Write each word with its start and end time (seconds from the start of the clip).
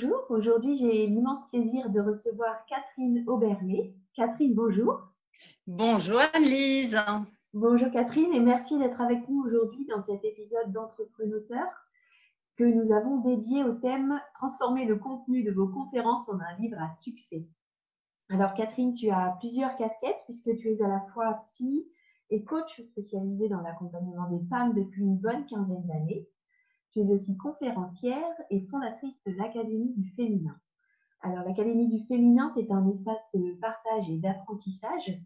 Bonjour, 0.00 0.26
aujourd'hui 0.28 0.76
j'ai 0.76 1.08
l'immense 1.08 1.44
plaisir 1.48 1.90
de 1.90 1.98
recevoir 1.98 2.64
Catherine 2.66 3.24
Auberlet. 3.26 3.96
Catherine, 4.14 4.54
bonjour. 4.54 5.00
Bonjour 5.66 6.20
Anne-Lise. 6.34 6.96
Bonjour 7.52 7.90
Catherine 7.90 8.32
et 8.32 8.38
merci 8.38 8.78
d'être 8.78 9.00
avec 9.00 9.28
nous 9.28 9.42
aujourd'hui 9.42 9.86
dans 9.86 10.00
cet 10.04 10.24
épisode 10.24 10.70
d'Entrepreneur 10.70 11.66
que 12.54 12.62
nous 12.62 12.94
avons 12.94 13.22
dédié 13.22 13.64
au 13.64 13.72
thème 13.72 14.20
Transformer 14.34 14.84
le 14.84 14.94
contenu 14.94 15.42
de 15.42 15.50
vos 15.50 15.66
conférences 15.66 16.28
en 16.28 16.38
un 16.38 16.56
livre 16.60 16.78
à 16.80 16.94
succès. 16.94 17.48
Alors 18.30 18.54
Catherine, 18.54 18.94
tu 18.94 19.10
as 19.10 19.36
plusieurs 19.40 19.74
casquettes 19.74 20.22
puisque 20.26 20.56
tu 20.58 20.68
es 20.70 20.80
à 20.80 20.86
la 20.86 21.00
fois 21.12 21.42
psy 21.48 21.88
et 22.30 22.44
coach 22.44 22.80
spécialisé 22.82 23.48
dans 23.48 23.62
l'accompagnement 23.62 24.30
des 24.30 24.46
femmes 24.48 24.74
depuis 24.74 25.02
une 25.02 25.16
bonne 25.16 25.44
quinzaine 25.46 25.86
d'années. 25.88 26.28
Tu 26.90 27.00
es 27.00 27.10
aussi 27.10 27.36
conférencière 27.36 28.34
et 28.50 28.66
fondatrice 28.70 29.22
de 29.26 29.32
l'Académie 29.32 29.94
du 29.96 30.10
féminin. 30.10 30.56
Alors, 31.20 31.44
l'Académie 31.44 31.88
du 31.88 32.06
féminin, 32.06 32.52
c'est 32.54 32.70
un 32.70 32.88
espace 32.88 33.22
de 33.34 33.58
partage 33.60 34.08
et 34.10 34.18
d'apprentissage 34.18 35.18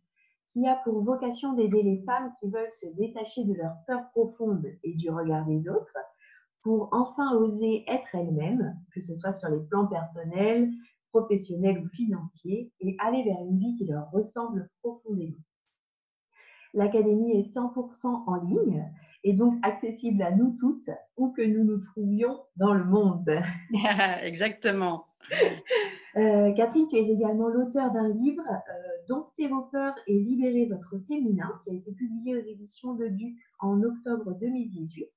qui 0.49 0.67
a 0.67 0.77
pour 0.85 1.03
vocation 1.03 1.55
d'aider 1.55 1.83
les 1.83 2.03
femmes 2.05 2.33
qui 2.39 2.51
veulent 2.51 2.71
se 2.71 2.87
détacher 2.97 3.45
de 3.45 3.55
leurs 3.55 3.77
peurs 3.87 4.11
profondes 4.11 4.67
et 4.83 4.95
du 4.95 5.11
regard 5.11 5.47
des 5.47 5.69
autres 5.69 5.97
pour 6.63 6.89
enfin 6.93 7.35
oser 7.37 7.85
être 7.89 8.15
elles-mêmes, 8.15 8.77
que 8.95 9.01
ce 9.01 9.15
soit 9.17 9.33
sur 9.33 9.49
les 9.49 9.61
plans 9.61 9.87
personnels, 9.87 10.71
professionnels 11.11 11.79
ou 11.85 11.89
financiers, 11.89 12.73
et 12.81 12.97
aller 13.01 13.25
vers 13.25 13.41
une 13.41 13.59
vie 13.59 13.75
qui 13.75 13.87
leur 13.87 14.11
ressemble 14.11 14.71
profondément. 14.83 15.43
L'académie 16.75 17.39
est 17.39 17.55
100% 17.55 18.07
en 18.07 18.35
ligne 18.37 18.91
et 19.25 19.33
donc 19.33 19.55
accessible 19.63 20.23
à 20.23 20.31
nous 20.31 20.57
toutes, 20.59 20.91
où 21.17 21.31
que 21.31 21.43
nous 21.43 21.65
nous 21.65 21.79
trouvions 21.79 22.41
dans 22.57 22.75
le 22.75 22.85
monde. 22.85 23.31
Exactement. 24.23 25.07
Euh, 26.17 26.53
Catherine, 26.53 26.87
tu 26.89 26.97
es 26.97 27.09
également 27.09 27.49
l'auteur 27.49 27.93
d'un 27.93 28.09
livre, 28.09 28.43
euh, 28.51 28.93
Domptez 29.09 29.49
vos 29.49 29.63
peurs 29.63 29.95
et 30.07 30.19
libérez 30.19 30.67
votre 30.67 30.99
féminin, 31.09 31.61
qui 31.65 31.71
a 31.71 31.75
été 31.75 31.93
publié 31.93 32.37
aux 32.37 32.43
éditions 32.43 32.95
de 32.95 33.07
Duc 33.09 33.37
en 33.61 33.83
octobre 33.83 34.33
2018, 34.39 35.09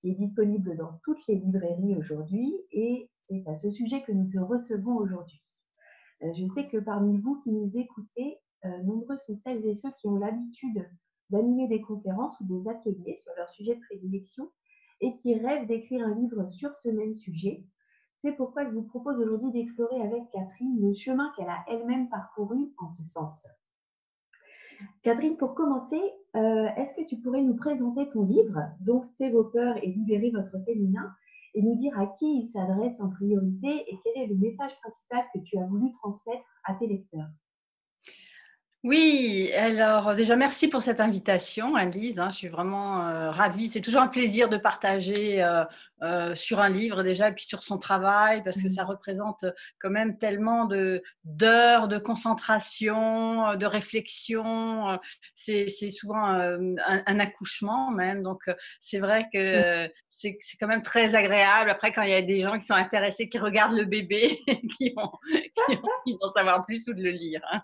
qui 0.00 0.10
est 0.10 0.14
disponible 0.14 0.76
dans 0.76 0.98
toutes 1.04 1.24
les 1.28 1.36
librairies 1.36 1.96
aujourd'hui. 1.96 2.54
Et 2.72 3.08
c'est 3.28 3.44
à 3.46 3.56
ce 3.56 3.70
sujet 3.70 4.02
que 4.02 4.12
nous 4.12 4.30
te 4.30 4.38
recevons 4.38 4.96
aujourd'hui. 4.96 5.40
Euh, 6.22 6.32
je 6.34 6.46
sais 6.46 6.66
que 6.66 6.78
parmi 6.78 7.18
vous 7.18 7.38
qui 7.40 7.52
nous 7.52 7.70
écoutez, 7.74 8.38
euh, 8.64 8.82
nombreux 8.82 9.18
sont 9.18 9.36
celles 9.36 9.66
et 9.66 9.74
ceux 9.74 9.90
qui 9.92 10.08
ont 10.08 10.16
l'habitude 10.16 10.88
d'animer 11.30 11.68
des 11.68 11.80
conférences 11.80 12.38
ou 12.40 12.44
des 12.44 12.68
ateliers 12.68 13.16
sur 13.16 13.32
leur 13.36 13.48
sujet 13.50 13.74
de 13.74 13.80
prédilection 13.80 14.48
et 15.00 15.16
qui 15.18 15.34
rêvent 15.34 15.66
d'écrire 15.66 16.06
un 16.06 16.14
livre 16.14 16.50
sur 16.50 16.74
ce 16.74 16.88
même 16.88 17.14
sujet. 17.14 17.64
C'est 18.18 18.32
pourquoi 18.32 18.64
je 18.64 18.70
vous 18.70 18.82
propose 18.82 19.18
aujourd'hui 19.18 19.52
d'explorer 19.52 20.00
avec 20.00 20.22
Catherine 20.32 20.80
le 20.80 20.94
chemin 20.94 21.32
qu'elle 21.36 21.48
a 21.48 21.64
elle-même 21.68 22.08
parcouru 22.08 22.72
en 22.78 22.90
ce 22.92 23.04
sens. 23.04 23.46
Catherine, 25.02 25.36
pour 25.36 25.54
commencer, 25.54 26.00
euh, 26.34 26.68
est-ce 26.76 26.94
que 26.94 27.06
tu 27.06 27.16
pourrais 27.18 27.42
nous 27.42 27.56
présenter 27.56 28.08
ton 28.08 28.24
livre, 28.24 28.60
donc 28.80 29.06
Tes 29.16 29.30
vos 29.30 29.44
peurs 29.44 29.76
et 29.82 29.86
libérer 29.86 30.30
votre 30.30 30.58
féminin, 30.64 31.14
et 31.54 31.62
nous 31.62 31.74
dire 31.74 31.98
à 31.98 32.06
qui 32.06 32.40
il 32.40 32.46
s'adresse 32.46 33.00
en 33.00 33.08
priorité 33.08 33.90
et 33.90 33.98
quel 34.04 34.22
est 34.22 34.26
le 34.26 34.36
message 34.36 34.78
principal 34.80 35.24
que 35.34 35.40
tu 35.40 35.58
as 35.58 35.66
voulu 35.66 35.90
transmettre 35.90 36.44
à 36.64 36.74
tes 36.74 36.86
lecteurs? 36.86 37.28
Oui, 38.86 39.50
alors 39.52 40.14
déjà 40.14 40.36
merci 40.36 40.68
pour 40.68 40.80
cette 40.80 41.00
invitation, 41.00 41.74
Anne-Lise. 41.74 42.20
Hein, 42.20 42.30
je 42.30 42.36
suis 42.36 42.48
vraiment 42.48 43.04
euh, 43.04 43.32
ravie. 43.32 43.68
C'est 43.68 43.80
toujours 43.80 44.00
un 44.00 44.06
plaisir 44.06 44.48
de 44.48 44.58
partager 44.58 45.42
euh, 45.42 45.64
euh, 46.02 46.36
sur 46.36 46.60
un 46.60 46.68
livre 46.68 47.02
déjà, 47.02 47.30
et 47.30 47.32
puis 47.32 47.46
sur 47.46 47.64
son 47.64 47.78
travail, 47.78 48.44
parce 48.44 48.62
que 48.62 48.68
mmh. 48.68 48.76
ça 48.76 48.84
représente 48.84 49.44
quand 49.80 49.90
même 49.90 50.18
tellement 50.18 50.66
de 50.66 51.02
d'heures 51.24 51.88
de 51.88 51.98
concentration, 51.98 53.56
de 53.56 53.66
réflexion. 53.66 55.00
C'est 55.34 55.68
souvent 55.90 56.24
un, 56.24 57.18
accouchement 57.18 57.90
même. 57.90 58.22
Donc 58.22 58.48
c'est 58.78 59.00
vrai 59.00 59.26
que 59.32 59.86
mmh. 59.86 59.90
c'est 60.20 60.56
quand 60.60 60.68
même 60.68 60.82
très 60.82 61.16
agréable. 61.16 61.70
Après, 61.70 61.90
quand 61.92 62.02
il 62.02 62.10
y 62.10 62.14
a 62.14 62.22
des 62.22 62.42
gens 62.42 62.56
qui 62.56 62.66
sont 62.66 62.74
intéressés, 62.74 63.28
qui 63.28 63.40
regardent 63.40 63.76
le 63.76 63.84
bébé, 63.84 64.38
qui 64.78 64.94
ont, 64.96 65.10
qui 65.28 65.76
ont 65.76 65.82
envie 65.82 66.16
d'en 66.20 66.28
savoir 66.28 66.64
plus 66.64 66.86
ou 66.86 66.94
de 66.94 67.02
le 67.02 67.10
lire. 67.10 67.40
Hein. 67.50 67.62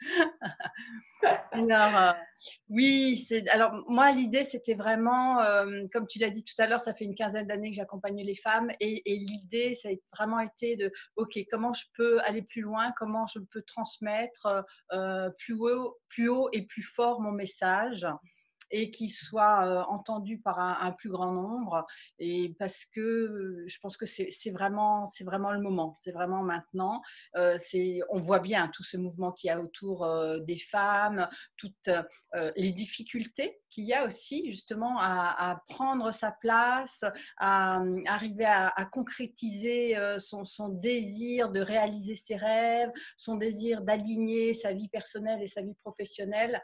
alors, 1.52 1.96
euh, 1.96 2.12
oui, 2.68 3.16
c'est. 3.16 3.48
Alors, 3.48 3.72
moi, 3.88 4.10
l'idée, 4.12 4.44
c'était 4.44 4.74
vraiment, 4.74 5.40
euh, 5.40 5.84
comme 5.92 6.06
tu 6.06 6.18
l'as 6.18 6.30
dit 6.30 6.44
tout 6.44 6.54
à 6.58 6.66
l'heure, 6.66 6.80
ça 6.80 6.94
fait 6.94 7.04
une 7.04 7.14
quinzaine 7.14 7.46
d'années 7.46 7.70
que 7.70 7.76
j'accompagne 7.76 8.22
les 8.22 8.34
femmes, 8.34 8.70
et, 8.80 9.02
l'idée, 9.06 9.74
ça 9.74 9.88
a 9.88 9.92
vraiment 10.16 10.40
été 10.40 10.76
de, 10.76 10.92
ok, 11.16 11.38
comment 11.50 11.72
je 11.72 11.84
peux 11.94 12.20
aller 12.20 12.42
plus 12.42 12.62
loin, 12.62 12.92
comment 12.96 13.26
je 13.26 13.38
peux 13.38 13.62
transmettre 13.62 14.64
euh, 14.92 15.30
plus 15.38 15.54
haut, 15.54 15.98
plus 16.08 16.28
haut 16.28 16.48
et 16.52 16.66
plus 16.66 16.82
fort 16.82 17.20
mon 17.20 17.32
message 17.32 18.06
et 18.70 18.90
qui 18.90 19.08
soit 19.08 19.64
euh, 19.66 19.82
entendu 19.88 20.38
par 20.38 20.60
un, 20.60 20.92
plus 20.92 21.10
grand 21.10 21.32
nombre. 21.32 21.86
Et 22.18 22.54
parce 22.58 22.84
que 22.84 23.00
euh, 23.00 23.64
je 23.66 23.78
pense 23.80 23.96
que 23.96 24.06
c'est 24.06 24.50
vraiment, 24.50 25.06
le 25.20 25.60
moment, 25.60 25.94
c'est 26.00 26.12
vraiment 26.12 26.42
maintenant. 26.42 27.02
Euh, 27.36 27.58
on 28.10 28.20
voit 28.20 28.40
bien 28.40 28.68
tout 28.68 28.82
ce 28.82 28.96
mouvement 28.96 29.32
qu'il 29.32 29.48
y 29.48 29.50
a 29.50 29.60
autour 29.60 30.06
des 30.40 30.58
femmes, 30.58 31.28
toutes 31.56 31.90
les 32.56 32.72
difficultés 32.72 33.60
qu'il 33.70 33.84
y 33.84 33.92
a 33.92 34.06
aussi 34.06 34.50
justement 34.50 34.98
à, 35.00 35.62
prendre 35.68 36.12
sa 36.12 36.32
place, 36.32 37.04
à, 37.38 37.82
arriver 38.06 38.44
à, 38.44 38.88
concrétiser 38.90 39.96
son, 40.18 40.68
désir 40.68 41.50
de 41.50 41.60
réaliser 41.60 42.16
ses 42.16 42.36
rêves, 42.36 42.90
son 43.16 43.36
désir 43.36 43.82
d'aligner 43.82 44.54
sa 44.54 44.72
vie 44.72 44.88
personnelle 44.88 45.42
et 45.42 45.46
sa 45.46 45.62
vie 45.62 45.76
professionnelle 45.82 46.60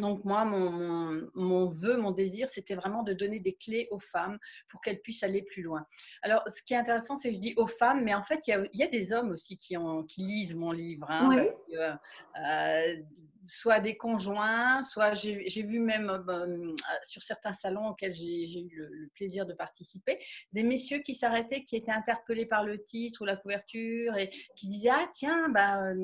donc 0.00 0.24
moi, 0.24 0.44
mon, 0.44 1.28
mon, 1.34 1.70
vœu, 1.70 1.96
mon 1.96 2.10
désir, 2.10 2.48
c'était 2.50 2.74
vraiment 2.74 3.02
de 3.02 3.12
donner 3.12 3.40
des 3.40 3.54
clés 3.54 3.88
aux 3.90 3.98
femmes 3.98 4.38
pour 4.68 4.80
qu'elles 4.80 5.00
puissent 5.00 5.22
aller 5.22 5.42
plus 5.42 5.62
loin. 5.62 5.86
Alors, 6.22 6.42
ce 6.48 6.62
qui 6.62 6.74
est 6.74 6.76
intéressant, 6.76 7.16
c'est 7.16 7.30
que 7.30 7.34
je 7.34 7.40
dis 7.40 7.54
aux 7.56 7.66
femmes, 7.66 8.02
mais 8.04 8.14
en 8.14 8.22
fait, 8.22 8.46
il 8.46 8.68
y 8.72 8.82
a, 8.82 8.88
des 8.88 9.12
hommes 9.12 9.30
aussi 9.30 9.58
qui, 9.58 9.76
ont, 9.76 10.04
qui 10.04 10.22
lisent 10.22 10.54
mon 10.54 10.72
livre. 10.72 11.06
Hein, 11.10 11.30
parce 11.34 11.52
que, 11.68 12.40
euh, 12.40 13.02
soit 13.48 13.80
des 13.80 13.96
conjoints, 13.96 14.82
soit 14.82 15.14
j'ai 15.14 15.62
vu 15.62 15.78
même 15.78 16.10
euh, 16.10 16.32
euh, 16.32 16.74
sur 17.04 17.22
certains 17.22 17.52
salons 17.52 17.88
auxquels 17.88 18.14
j'ai 18.14 18.60
eu 18.60 18.76
le, 18.76 19.08
plaisir 19.14 19.46
de 19.46 19.54
participer, 19.54 20.18
des 20.52 20.62
messieurs 20.62 20.98
qui 20.98 21.14
s'arrêtaient, 21.14 21.62
qui 21.62 21.76
étaient 21.76 21.92
interpellés 21.92 22.46
par 22.46 22.64
le 22.64 22.82
titre 22.82 23.22
ou 23.22 23.24
la 23.24 23.36
couverture 23.36 24.16
et 24.16 24.30
qui 24.56 24.68
disaient 24.68 24.90
Ah, 24.90 25.06
tiens, 25.12 25.48
bah, 25.48 25.94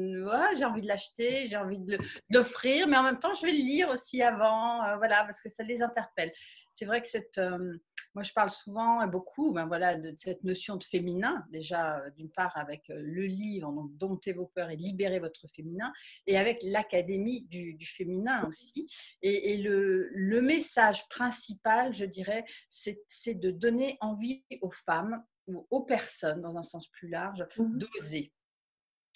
j'ai 0.56 0.64
envie 0.64 0.82
de 0.82 0.88
l'acheter, 0.88 1.46
j'ai 1.48 1.56
envie 1.56 1.78
de 1.78 1.98
l'offrir, 2.30 2.86
mais 2.86 2.96
en 2.96 3.02
même 3.02 3.18
temps, 3.18 3.34
je 3.34 3.46
vais 3.46 3.52
le 3.52 3.58
lire 3.58 3.90
aussi 3.90 4.22
avant, 4.22 4.96
voilà, 4.96 5.24
parce 5.24 5.40
que 5.40 5.48
ça 5.48 5.62
les 5.62 5.82
interpelle 5.82 6.32
c'est 6.72 6.84
vrai 6.84 7.02
que 7.02 7.08
cette, 7.08 7.38
euh, 7.38 7.76
moi 8.14 8.22
je 8.22 8.32
parle 8.32 8.50
souvent 8.50 9.02
et 9.02 9.08
beaucoup 9.08 9.52
ben 9.52 9.66
voilà, 9.66 9.96
de 9.96 10.14
cette 10.16 10.42
notion 10.44 10.76
de 10.76 10.84
féminin, 10.84 11.44
déjà 11.50 11.98
euh, 11.98 12.10
d'une 12.10 12.30
part 12.30 12.56
avec 12.56 12.88
euh, 12.90 13.00
le 13.02 13.24
livre, 13.24 13.72
donc 13.72 13.96
Domptez 13.96 14.32
vos 14.32 14.46
peurs 14.46 14.70
et 14.70 14.76
libérez 14.76 15.20
votre 15.20 15.46
féminin, 15.48 15.92
et 16.26 16.36
avec 16.36 16.58
l'Académie 16.62 17.44
du, 17.46 17.76
féminin 17.84 18.46
aussi. 18.48 18.88
Et, 19.22 19.58
le, 19.58 20.08
le, 20.12 20.40
message 20.40 21.08
principal, 21.08 21.92
je 21.94 22.04
dirais, 22.04 22.44
c'est 22.68 23.34
de 23.34 23.50
donner 23.50 23.98
envie 24.00 24.44
aux 24.60 24.70
femmes 24.70 25.22
aux 25.70 25.82
personnes, 25.82 26.40
dans 26.40 26.56
un 26.56 26.62
sens 26.62 26.88
plus 26.88 27.08
large, 27.08 27.44
mmh 27.58 27.78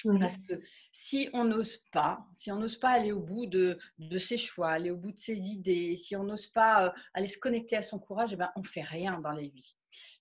Parce 0.04 0.36
que 0.36 0.60
si 0.92 1.28
on 1.32 1.44
n'ose 1.44 1.78
pas, 1.92 2.26
si 2.34 2.52
on 2.52 2.56
n'ose 2.56 2.76
pas 2.76 2.90
aller 2.90 3.12
au 3.12 3.20
bout 3.20 3.46
de, 3.46 3.78
de, 3.98 4.18
ses 4.18 4.38
choix, 4.38 4.70
aller 4.70 4.90
au 4.90 4.96
bout 4.96 5.12
de 5.12 5.18
ses 5.18 5.48
idées, 5.48 5.96
si 5.96 6.14
on 6.16 6.24
n'ose 6.24 6.46
pas 6.48 6.94
aller 7.14 7.26
se 7.26 7.38
connecter 7.38 7.76
à 7.76 7.82
son 7.82 7.98
courage, 7.98 8.32
eh 8.32 8.36
ben, 8.36 8.50
on 8.56 8.60
ne 8.60 8.66
fait 8.66 8.82
rien 8.82 9.18
dans 9.20 9.32
la 9.32 9.42
vie. 9.42 9.76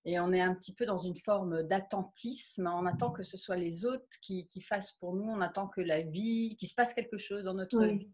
Et 0.06 0.19
on 0.19 0.31
est 0.31 0.42
un 0.42 0.54
petit 0.54 0.74
peu 0.74 0.86
dans 0.86 1.00
une 1.00 1.18
forme 1.18 1.63
d'attentisme. 1.63 2.68
On 2.68 2.86
attend 2.86 3.12
que 3.12 3.24
ce 3.24 3.38
soit 3.38 3.57
les 3.57 3.86
autres 3.86 4.06
qui, 4.22 4.48
qui, 4.48 4.62
fassent 4.62 4.92
pour 4.94 5.16
nous. 5.16 5.24
On 5.24 5.42
attend 5.42 5.68
que 5.68 5.81
la 5.81 6.01
vie, 6.01 6.56
qu'il 6.57 6.69
se 6.69 6.75
passe 6.75 6.94
quelque 6.94 7.18
chose 7.18 7.44
dans 7.44 7.56
notre 7.56 7.83
vie. 7.83 8.07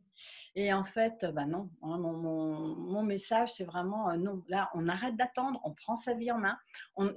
Et 0.55 0.73
en 0.73 0.83
fait, 0.83 1.25
bah 1.33 1.45
non, 1.45 1.69
hein, 1.81 1.97
mon, 1.97 2.75
mon, 2.75 3.03
message, 3.03 3.53
c'est 3.53 3.63
vraiment 3.63 4.09
euh, 4.09 4.17
non. 4.17 4.43
Là, 4.49 4.69
on 4.73 4.89
arrête 4.89 5.15
d'attendre, 5.15 5.61
on 5.63 5.73
prend 5.73 5.95
sa 5.95 6.13
vie 6.13 6.31
en 6.31 6.39
main. 6.39 6.57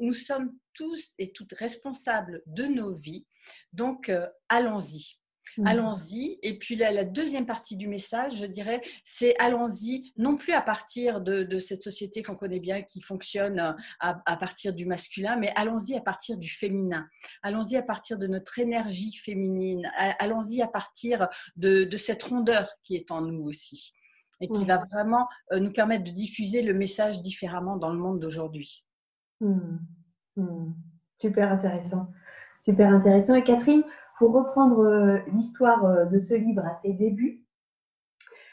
nous 0.01 0.15
sommes 0.15 0.57
tous 0.73 1.13
et 1.19 1.33
toutes 1.33 1.53
responsables 1.53 2.43
de 2.47 2.65
nos 2.65 2.93
vies. 2.93 3.27
Donc, 3.73 4.09
euh, 4.09 4.29
allons-y. 4.49 5.19
Mmh. 5.59 5.67
Allons-y. 5.67 6.39
Et 6.43 6.59
puis 6.59 6.77
la, 6.77 7.05
deuxième 7.05 7.47
partie 7.47 7.77
du 7.77 7.89
message, 7.89 8.39
je 8.39 8.47
dirais, 8.47 8.83
c'est 9.05 9.37
allons-y, 9.39 10.13
non 10.17 10.37
plus 10.37 10.53
à 10.53 10.61
partir 10.61 11.21
de, 11.21 11.59
cette 11.59 11.83
société 11.83 12.23
qu'on 12.23 12.35
connaît 12.35 12.61
bien, 12.61 12.83
qui 12.83 13.01
fonctionne 13.01 13.59
euh, 13.61 13.73
à, 14.01 14.37
partir 14.37 14.75
du 14.75 14.87
masculin, 14.87 15.37
mais 15.37 15.53
allons-y 15.57 15.95
à 15.95 16.01
partir 16.01 16.37
du 16.37 16.49
féminin. 16.49 17.07
Allons-y 17.43 17.77
à 17.77 17.83
partir 17.83 18.19
de 18.19 18.27
notre 18.27 18.59
énergie 18.59 19.15
féminine. 19.17 19.91
Allons-y 20.19 20.63
à 20.63 20.69
partir 20.69 21.29
de, 21.57 21.89
cette 21.97 22.23
rondeur 22.25 22.69
qui 22.83 22.97
est 22.97 23.11
en 23.11 23.23
nous 23.23 23.45
aussi 23.45 23.95
et 24.41 24.49
qui 24.49 24.65
va 24.65 24.85
vraiment 24.93 25.29
euh, 25.53 25.61
nous 25.61 25.73
permettre 25.73 26.05
de 26.05 26.11
diffuser 26.11 26.61
le 26.61 26.75
message 26.75 27.21
différemment 27.21 27.77
dans 27.77 27.93
le 27.93 27.99
monde 27.99 28.21
d'aujourd'hui. 28.21 28.85
Mmh. 29.41 29.79
Mmh. 30.37 30.73
Super 31.21 31.53
intéressant. 31.53 32.09
Super 32.61 32.93
intéressant. 32.93 33.35
Et 33.35 33.45
Catherine, 33.45 33.85
pour 34.25 34.33
reprendre 34.33 34.79
euh, 34.79 35.19
l'histoire 35.35 35.85
euh, 35.85 36.07
de 36.07 36.19
ce 36.19 36.33
livre 36.33 36.65
à 36.65 36.73
ses 36.73 36.95
débuts, 36.95 37.45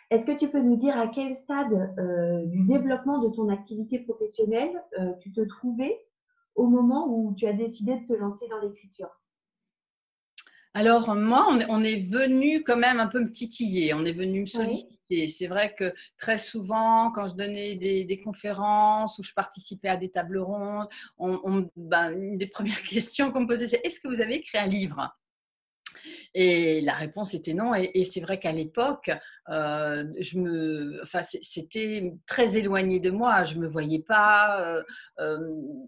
est-ce 0.09 0.25
que 0.25 0.37
tu 0.37 0.49
peux 0.49 0.59
nous 0.59 0.75
dire 0.75 0.97
à 0.97 1.07
quel 1.07 1.33
stade 1.33 1.95
euh, 1.97 2.45
du 2.47 2.65
développement 2.65 3.19
de 3.19 3.29
ton 3.33 3.47
activité 3.47 3.99
professionnelle 3.99 4.83
tu 5.21 5.31
te 5.31 5.39
trouvais 5.39 5.97
au 6.55 6.67
moment 6.67 7.07
où 7.07 7.33
tu 7.35 7.47
as 7.47 7.53
décidé 7.53 7.95
de 7.95 8.05
te 8.05 8.11
lancer 8.11 8.49
dans 8.49 8.59
l'écriture? 8.59 9.07
Alors, 10.73 11.15
moi, 11.15 11.47
on 11.69 11.83
est, 11.85 12.01
venu 12.09 12.63
quand 12.65 12.75
même 12.75 12.99
un 12.99 13.07
peu 13.07 13.21
me 13.21 13.31
titiller, 13.31 13.93
on 13.93 14.03
est 14.03 14.11
venu 14.11 14.41
me 14.41 14.45
solliciter. 14.47 15.29
C'est 15.29 15.47
vrai 15.47 15.73
que 15.73 15.93
très 16.17 16.37
souvent, 16.37 17.11
quand 17.11 17.29
je 17.29 17.35
donnais 17.35 17.75
des, 17.75 18.21
conférences 18.21 19.17
ou 19.19 19.23
je 19.23 19.33
participais 19.33 19.87
à 19.87 19.95
des 19.95 20.11
tables 20.11 20.39
rondes, 20.39 20.89
ben, 21.77 22.11
une 22.11 22.37
des 22.37 22.47
premières 22.47 22.83
questions 22.83 23.31
qu'on 23.31 23.41
me 23.41 23.47
posait, 23.47 23.67
c'est 23.67 23.81
est-ce 23.85 24.01
que 24.01 24.09
vous 24.09 24.19
avez 24.19 24.35
écrit 24.35 24.57
un 24.57 24.67
livre? 24.67 25.09
Et 26.33 26.81
la 26.81 26.93
réponse 26.93 27.33
était 27.33 27.53
non. 27.53 27.73
Et, 27.75 28.03
c'est 28.03 28.21
vrai 28.21 28.39
qu'à 28.39 28.51
l'époque, 28.51 29.11
euh, 29.49 30.05
je 30.19 30.39
me, 30.39 31.01
enfin, 31.03 31.21
c'était 31.23 32.13
très 32.27 32.57
éloigné 32.57 32.99
de 32.99 33.11
moi. 33.11 33.43
Je 33.43 33.57
me 33.57 33.67
voyais 33.67 33.99
pas 33.99 34.61
euh, 34.61 34.83
euh, 35.19 35.37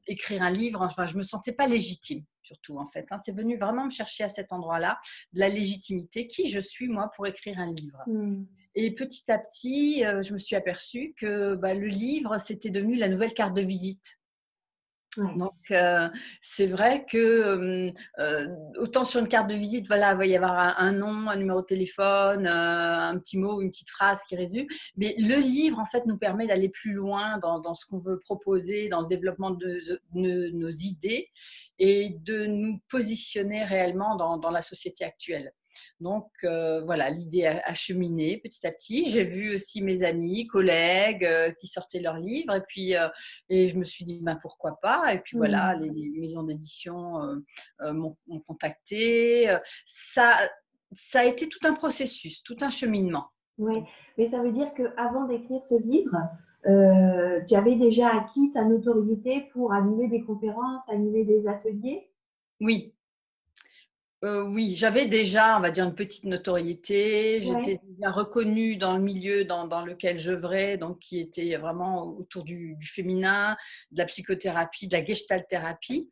écrire 0.08 0.42
un 0.42 0.52
livre. 0.52 0.82
Enfin, 0.82 1.06
je 1.06 1.18
me 1.18 1.24
sentais 1.24 1.52
pas 1.52 1.68
légitime, 1.68 2.24
surtout 2.42 2.78
en 2.78 2.88
fait. 2.88 3.06
Hein. 3.12 3.18
C'est 3.24 3.36
venu 3.36 3.58
vraiment 3.58 3.86
me 3.86 3.92
chercher 3.92 4.24
à 4.24 4.30
cet 4.30 4.52
endroit-là 4.52 5.00
de 5.34 5.40
la 5.40 5.50
légitimité. 5.50 6.28
Qui 6.28 6.50
je 6.50 6.60
suis 6.60 6.88
moi 6.88 7.12
pour 7.16 7.28
écrire 7.28 7.60
un 7.60 7.72
livre 7.74 8.00
mmh. 8.08 8.46
Et 8.76 8.90
petit 8.96 9.32
à 9.32 9.38
petit, 9.38 10.00
je 10.00 10.34
me 10.34 10.40
suis 10.40 10.56
aperçue 10.56 11.14
que 11.16 11.54
bah, 11.54 11.76
le 11.76 11.86
livre, 11.86 12.40
c'était 12.40 12.72
devenu 12.72 12.96
la 12.96 13.08
nouvelle 13.08 13.36
carte 13.36 13.54
de 13.54 13.62
visite. 13.62 14.18
Donc, 15.18 15.74
c'est 16.42 16.68
vrai 16.68 17.06
que 17.10 17.92
autant 18.78 19.04
sur 19.04 19.20
une 19.20 19.28
carte 19.28 19.50
de 19.50 19.56
visite, 19.56 19.88
voilà, 19.88 20.12
il 20.14 20.18
va 20.18 20.26
y 20.26 20.36
avoir 20.36 20.80
un, 20.80 20.92
nom, 20.92 21.30
un 21.30 21.36
numéro 21.36 21.62
de 21.62 21.66
téléphone, 21.66 22.48
un 22.48 23.18
petit 23.20 23.38
mot, 23.38 23.62
une 23.62 23.70
petite 23.70 23.90
phrase 23.90 24.22
qui 24.28 24.36
résume. 24.36 24.68
Mais 24.98 25.16
le 25.18 25.36
livre, 25.38 25.80
en 25.80 25.86
fait, 25.86 26.06
nous 26.06 26.18
permet 26.18 26.48
d'aller 26.48 26.70
plus 26.70 26.94
loin 26.94 27.38
dans, 27.40 27.74
ce 27.74 27.86
qu'on 27.86 28.00
veut 28.00 28.20
proposer, 28.20 28.90
dans 28.90 29.02
le 29.02 29.08
développement 29.08 29.52
de, 29.52 29.82
nos 30.14 30.70
idées 30.70 31.30
et 31.80 32.18
de 32.22 32.46
nous 32.46 32.80
positionner 32.90 33.64
réellement 33.64 34.16
dans 34.16 34.52
la 34.52 34.62
société 34.62 35.04
actuelle. 35.04 35.52
Donc 36.00 36.30
euh, 36.44 36.82
voilà, 36.84 37.10
l'idée 37.10 37.46
a, 37.46 37.74
cheminé 37.74 38.40
petit 38.44 38.66
à 38.68 38.72
petit. 38.72 39.10
J'ai 39.10 39.24
vu 39.24 39.56
aussi 39.56 39.82
mes 39.82 40.04
amis, 40.04 40.48
collègues 40.48 41.26
euh, 41.26 41.52
qui 41.60 41.68
sortaient 41.68 42.00
leurs 42.00 42.18
livres 42.18 42.56
et 42.56 42.62
puis 42.68 42.96
euh, 42.96 43.08
et 43.50 43.70
je 43.70 43.78
me 43.78 43.84
suis 43.84 44.06
dit 44.06 44.20
ben, 44.22 44.38
pourquoi 44.42 44.80
pas? 44.82 45.14
Et 45.14 45.20
puis 45.20 45.38
voilà, 45.38 45.76
mmh. 45.76 45.82
les, 45.84 46.20
maisons 46.20 46.44
d'édition 46.44 47.20
m'ont 47.82 48.16
contacté. 48.48 49.56
Ça, 49.86 50.38
ça 50.92 51.22
a 51.22 51.26
été 51.26 51.50
tout 51.50 51.60
un 51.64 51.74
processus, 51.74 52.44
tout 52.44 52.58
un 52.62 52.70
cheminement. 52.70 53.26
Oui, 53.58 53.84
mais 54.18 54.28
ça 54.28 54.42
veut 54.42 54.52
dire 54.52 54.74
qu'avant 54.74 55.26
d'écrire 55.26 55.64
ce 55.64 55.76
livre, 55.82 56.18
tu 57.48 57.56
avais 57.56 57.76
déjà 57.76 58.10
acquis 58.16 58.52
ta 58.54 58.64
notoriété 58.64 59.50
pour 59.54 59.74
animer 59.74 60.08
des 60.08 60.24
conférences, 60.24 60.88
animer 60.90 61.26
des 61.26 61.48
ateliers? 61.48 62.10
Oui, 62.62 62.94
euh, 64.24 64.44
oui, 64.44 64.76
j'avais 64.78 65.06
déjà, 65.06 65.58
on 65.58 65.60
va 65.60 65.70
dire, 65.70 65.84
une 65.84 65.96
petite 65.96 66.24
notoriété. 66.24 67.42
J'étais 67.42 67.82
déjà 67.84 68.10
reconnue 68.10 68.78
dans 68.78 68.96
le 68.96 69.04
milieu 69.04 69.44
dans, 69.44 69.86
lequel 69.86 70.18
je 70.18 70.32
j'œuvrais, 70.32 70.78
donc 70.78 71.00
qui 71.00 71.20
était 71.20 71.58
vraiment 71.58 72.06
autour 72.18 72.44
du, 72.44 72.78
féminin, 72.82 73.58
de 73.92 73.98
la 73.98 74.06
psychothérapie, 74.06 74.88
de 74.88 74.96
la 74.96 75.04
gestalt 75.04 75.48
thérapie. 75.50 76.10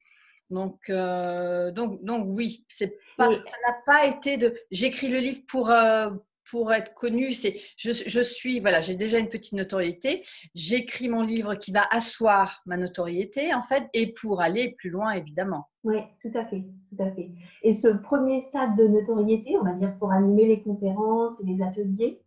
Donc, 0.49 0.77
euh, 0.89 1.71
donc, 1.71 2.03
donc 2.03 2.25
oui, 2.27 2.65
c'est 2.67 2.97
pas, 3.15 3.29
ça 3.29 3.57
n'a 3.67 3.75
pas 3.85 4.05
été 4.05 4.35
de. 4.35 4.53
J'écris 4.71 5.07
le 5.07 5.19
livre 5.19 5.41
pour, 5.47 5.69
euh, 5.69 6.09
pour 6.51 6.73
être 6.73 6.93
connue, 6.93 7.31
c'est 7.31 7.55
je, 7.77 8.21
suis, 8.21 8.59
voilà, 8.59 8.81
j'ai 8.81 8.95
déjà 8.95 9.17
une 9.17 9.29
petite 9.29 9.53
notoriété. 9.53 10.23
J'écris 10.53 11.07
mon 11.07 11.23
livre 11.23 11.55
qui 11.55 11.71
va 11.71 11.87
asseoir 11.89 12.61
ma 12.65 12.75
notoriété, 12.75 13.53
en 13.53 13.63
fait, 13.63 13.89
et 13.93 14.13
pour 14.13 14.41
aller 14.41 14.75
plus 14.77 14.89
loin, 14.89 15.11
évidemment. 15.11 15.69
Oui, 15.85 15.97
tout 16.21 16.31
à 16.35 16.45
fait, 16.45 16.63
tout 16.89 17.01
à 17.01 17.09
fait. 17.11 17.31
Et 17.63 17.73
ce 17.73 17.87
premier 17.87 18.41
stade 18.41 18.75
de 18.75 18.85
notoriété, 18.85 19.57
on 19.57 19.63
va 19.63 19.73
dire 19.73 19.97
pour 19.97 20.11
animer 20.11 20.45
les 20.45 20.61
conférences 20.61 21.39
et 21.41 21.45
les 21.45 21.63
ateliers, 21.63 22.21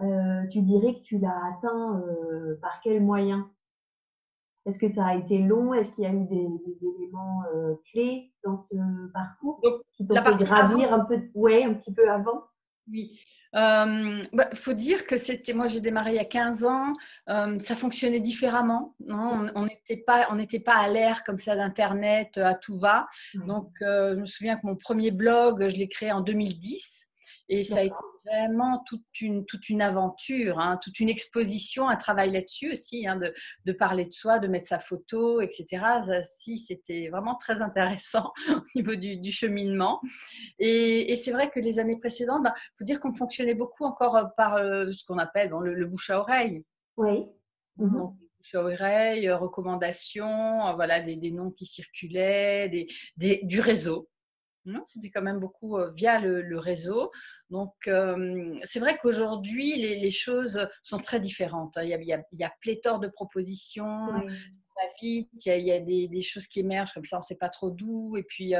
euh, 0.00 0.46
tu 0.50 0.60
dirais 0.62 0.94
que 0.94 1.00
tu 1.00 1.18
l'as 1.18 1.40
atteint 1.52 2.00
euh, 2.00 2.58
par 2.60 2.80
quel 2.82 3.00
moyen? 3.00 3.48
Est-ce 4.66 4.78
que 4.78 4.88
ça 4.88 5.06
a 5.06 5.14
été 5.14 5.38
long? 5.38 5.72
Est-ce 5.72 5.92
qu'il 5.92 6.04
y 6.04 6.06
a 6.06 6.12
eu 6.12 6.24
des, 6.24 6.48
éléments 6.82 7.42
euh, 7.54 7.74
clés 7.90 8.32
dans 8.44 8.56
ce 8.56 8.74
parcours? 9.12 9.60
Qui 9.92 10.06
t'ont 10.06 10.14
fait 10.14 10.44
gravir 10.44 10.92
un 10.92 11.04
peu, 11.04 11.20
ouais, 11.34 11.64
un 11.64 11.74
petit 11.74 11.94
peu 11.94 12.10
avant? 12.10 12.42
Oui. 12.90 13.18
Il 13.54 13.58
euh, 13.58 14.22
bah, 14.34 14.50
faut 14.54 14.74
dire 14.74 15.06
que 15.06 15.16
c'était, 15.16 15.54
moi 15.54 15.68
j'ai 15.68 15.80
démarré 15.80 16.12
il 16.12 16.16
y 16.16 16.20
a 16.20 16.24
15 16.24 16.64
ans, 16.64 16.92
euh, 17.30 17.58
ça 17.60 17.76
fonctionnait 17.76 18.20
différemment. 18.20 18.94
Non 19.00 19.48
on 19.54 19.64
n'était 19.64 19.96
pas, 19.96 20.28
on 20.30 20.46
pas 20.60 20.76
à 20.76 20.88
l'ère 20.88 21.24
comme 21.24 21.38
ça 21.38 21.56
d'Internet 21.56 22.36
à 22.36 22.54
tout 22.54 22.78
va. 22.78 23.06
Donc 23.34 23.70
euh, 23.80 24.14
je 24.16 24.20
me 24.20 24.26
souviens 24.26 24.56
que 24.56 24.66
mon 24.66 24.76
premier 24.76 25.10
blog, 25.10 25.70
je 25.70 25.76
l'ai 25.76 25.88
créé 25.88 26.12
en 26.12 26.20
2010 26.20 27.07
et 27.48 27.64
ça 27.64 27.78
a 27.78 27.82
été 27.82 27.94
vraiment 28.26 28.82
toute 28.86 29.20
une, 29.20 29.46
toute 29.46 29.68
une 29.68 29.80
aventure, 29.80 30.58
hein, 30.58 30.78
toute 30.82 31.00
une 31.00 31.08
exposition, 31.08 31.88
un 31.88 31.96
travail 31.96 32.30
là-dessus 32.30 32.72
aussi, 32.72 33.06
hein, 33.06 33.16
de, 33.16 33.32
de, 33.64 33.72
parler 33.72 34.04
de 34.04 34.12
soi, 34.12 34.38
de 34.38 34.48
mettre 34.48 34.68
sa 34.68 34.78
photo, 34.78 35.40
etc. 35.40 35.66
Ça, 36.06 36.22
si, 36.22 36.58
c'était 36.58 37.08
vraiment 37.08 37.36
très 37.36 37.62
intéressant 37.62 38.32
au 38.50 38.60
niveau 38.74 38.94
du, 38.94 39.16
du 39.16 39.32
cheminement. 39.32 40.00
Et, 40.58 41.10
et 41.10 41.16
c'est 41.16 41.32
vrai 41.32 41.50
que 41.50 41.60
les 41.60 41.78
années 41.78 41.98
précédentes, 41.98 42.40
il 42.40 42.44
bah, 42.44 42.54
faut 42.76 42.84
dire 42.84 43.00
qu'on 43.00 43.14
fonctionnait 43.14 43.54
beaucoup 43.54 43.84
encore 43.84 44.16
euh, 44.16 44.24
par 44.36 44.56
euh, 44.56 44.92
ce 44.92 45.04
qu'on 45.04 45.18
appelle 45.18 45.50
le, 45.50 45.86
bouche 45.86 46.10
à 46.10 46.20
oreille. 46.20 46.64
Oui. 46.96 47.24
Donc, 47.76 47.92
mhm. 47.92 48.16
bouche 48.38 48.54
à 48.54 48.62
oreille, 48.62 49.28
euh, 49.28 49.36
recommandations, 49.38 50.74
voilà, 50.74 51.00
des, 51.00 51.16
des, 51.16 51.30
noms 51.30 51.50
qui 51.50 51.64
circulaient, 51.64 52.68
des, 52.68 52.88
des, 53.16 53.40
du 53.44 53.60
réseau. 53.60 54.08
C'était 54.84 55.10
quand 55.10 55.22
même 55.22 55.40
beaucoup 55.40 55.78
via 55.94 56.20
le, 56.20 56.58
réseau. 56.58 57.10
Donc, 57.50 57.72
c'est 58.64 58.80
vrai 58.80 58.98
qu'aujourd'hui, 59.00 59.76
les, 59.76 60.10
choses 60.10 60.68
sont 60.82 60.98
très 60.98 61.20
différentes. 61.20 61.76
Hein. 61.76 61.84
Il 61.84 61.90
y 61.90 61.94
a, 61.94 62.22
il 62.32 62.38
y 62.38 62.44
a, 62.44 62.52
pléthore 62.60 62.98
de 63.00 63.08
propositions. 63.08 64.08
vite, 65.00 65.30
il 65.46 65.60
y 65.60 65.72
a, 65.72 65.80
des, 65.80 66.22
choses 66.22 66.46
qui 66.46 66.60
émergent 66.60 66.92
comme 66.92 67.04
ça, 67.04 67.16
on 67.16 67.20
ne 67.20 67.24
sait 67.24 67.36
pas 67.36 67.48
trop 67.48 67.70
d'où. 67.70 68.16
Et 68.16 68.22
puis, 68.24 68.54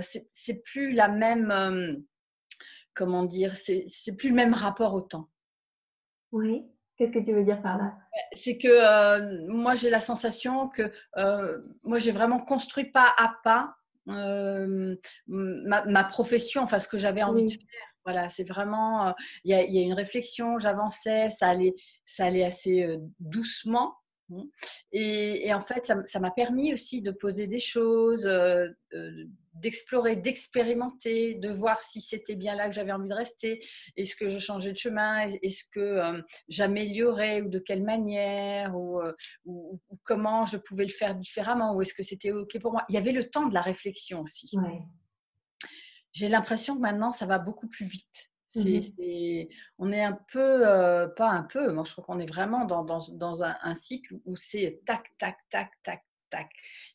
c'est 0.00 0.62
plus 0.64 0.92
la 0.92 1.08
même, 1.08 2.04
comment 2.94 3.24
dire, 3.24 3.56
c'est 3.56 4.16
plus 4.16 4.30
le 4.30 4.36
même 4.36 4.54
rapport 4.54 4.94
au 4.94 5.00
temps. 5.00 5.28
Oui. 6.32 6.64
Qu'est-ce 6.96 7.12
que 7.12 7.18
tu 7.18 7.32
veux 7.32 7.44
dire 7.44 7.60
par 7.60 7.76
là? 7.76 7.96
C'est 8.34 8.56
que 8.56 9.48
moi, 9.48 9.74
j'ai 9.74 9.90
la 9.90 10.00
sensation 10.00 10.68
que 10.68 10.92
moi, 11.82 11.98
j'ai 11.98 12.12
vraiment 12.12 12.40
construit 12.40 12.90
pas 12.90 13.12
à 13.16 13.36
pas 13.42 13.76
euh, 14.08 14.96
ma, 15.26 16.04
profession, 16.04 16.62
enfin 16.62 16.78
ce 16.78 16.88
que 16.88 16.98
j'avais 16.98 17.22
envie 17.22 17.44
de 17.44 17.50
faire. 17.50 17.88
Voilà, 18.04 18.28
c'est 18.28 18.44
vraiment, 18.44 19.08
euh, 19.08 19.12
il 19.44 19.50
y, 19.50 19.78
a, 19.78 19.82
une 19.82 19.94
réflexion, 19.94 20.58
j'avançais, 20.58 21.30
ça 21.30 21.48
allait, 21.48 21.74
ça 22.04 22.26
allait 22.26 22.44
assez 22.44 22.82
euh, 22.82 22.98
doucement. 23.18 23.94
Mmh. 24.28 24.42
Et, 24.92 25.54
en 25.54 25.62
fait, 25.62 25.90
ça 26.04 26.20
m'a 26.20 26.30
permis 26.30 26.72
aussi 26.72 27.00
de 27.00 27.12
poser 27.12 27.46
des 27.46 27.60
choses, 27.60 28.28
d'explorer, 29.54 30.16
d'expérimenter, 30.16 31.34
de 31.34 31.50
voir 31.50 31.82
si 31.82 32.00
c'était 32.00 32.36
bien 32.36 32.54
là 32.54 32.68
que 32.68 32.74
j'avais 32.74 32.92
envie 32.92 33.08
de 33.08 33.14
rester. 33.14 33.64
Est-ce 33.96 34.16
que 34.16 34.30
je 34.30 34.38
changeais 34.38 34.72
de 34.72 34.78
chemin? 34.78 35.30
Est-ce 35.42 35.64
que 35.70 35.80
euh, 35.80 36.22
j'améliorais 36.48 37.42
ou 37.42 37.48
de 37.48 37.58
quelle 37.58 37.82
manière? 37.82 38.76
Ou, 38.76 39.00
euh, 39.00 39.12
ou, 39.44 39.80
comment 40.02 40.46
je 40.46 40.56
pouvais 40.56 40.84
le 40.84 40.92
faire 40.92 41.14
différemment? 41.14 41.74
Ou 41.74 41.82
est-ce 41.82 41.94
que 41.94 42.02
c'était 42.02 42.32
OK 42.32 42.58
pour 42.60 42.72
moi? 42.72 42.84
Il 42.88 42.94
y 42.94 42.98
avait 42.98 43.12
le 43.12 43.30
temps 43.30 43.48
de 43.48 43.54
la 43.54 43.62
réflexion 43.62 44.22
aussi. 44.22 44.50
J'ai 46.12 46.28
l'impression 46.28 46.76
que 46.76 46.80
maintenant, 46.80 47.10
ça 47.10 47.26
va 47.26 47.38
beaucoup 47.38 47.68
plus 47.68 47.86
vite. 47.86 48.30
Mmh 48.56 49.46
on 49.78 49.90
est 49.90 50.04
un 50.04 50.16
peu, 50.30 50.68
euh, 50.68 51.08
pas 51.08 51.28
un 51.28 51.42
peu, 51.42 51.72
moi 51.72 51.82
je 51.84 51.90
crois 51.90 52.04
qu'on 52.04 52.20
est 52.20 52.30
vraiment 52.30 52.64
dans, 52.64 52.84
dans, 52.84 53.42
un, 53.42 53.74
cycle 53.74 54.14
où 54.24 54.36
c'est 54.36 54.80
tac, 54.86 55.10
tac, 55.18 55.38
tac, 55.50 55.72
tac, 55.82 56.04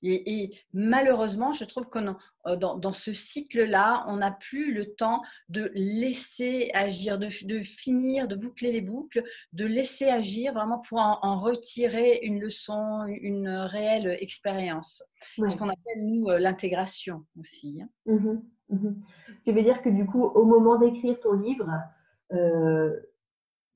Et, 0.02 0.52
malheureusement, 0.74 1.52
je 1.52 1.66
trouve 1.66 1.90
que 1.90 2.00
euh, 2.00 2.56
dans, 2.56 2.78
dans, 2.78 2.94
ce 2.94 3.14
cycle-là, 3.14 4.06
on 4.08 4.18
n'a 4.18 4.32
plus 4.32 4.74
le 4.74 4.94
temps 4.94 5.22
de 5.50 5.72
laisser 5.74 6.72
agir, 6.74 7.20
de, 7.20 7.28
de, 7.46 7.60
finir, 7.62 8.28
de 8.28 8.36
boucler 8.36 8.72
les 8.72 8.82
boucles, 8.82 9.24
de 9.54 9.66
laisser 9.66 10.06
agir 10.06 10.54
vraiment 10.54 10.80
pour 10.80 11.00
en, 11.00 11.38
retirer 11.38 12.20
une 12.24 12.40
leçon, 12.40 13.06
une 13.08 13.50
réelle 13.50 14.18
expérience. 14.22 15.04
Ce 15.36 15.56
qu'on 15.56 15.70
appelle, 15.70 16.06
nous, 16.06 16.30
euh, 16.30 16.40
l'intégration 16.40 17.26
aussi. 17.40 17.82
Hein. 17.82 17.90
Mmh 18.06 18.40
mmh 18.70 18.94
tu 19.46 19.52
veux 19.52 19.64
dire 19.64 19.82
que 19.82 19.90
du 19.90 20.06
coup, 20.06 20.24
au 20.24 20.46
moment 20.46 20.78
d'écrire 20.78 21.20
ton 21.22 21.34
livre, 21.34 21.68
euh, 22.34 22.96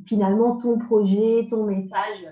finalement, 0.05 0.57
ton 0.57 0.77
projet, 0.77 1.47
ton 1.49 1.63
message, 1.63 2.27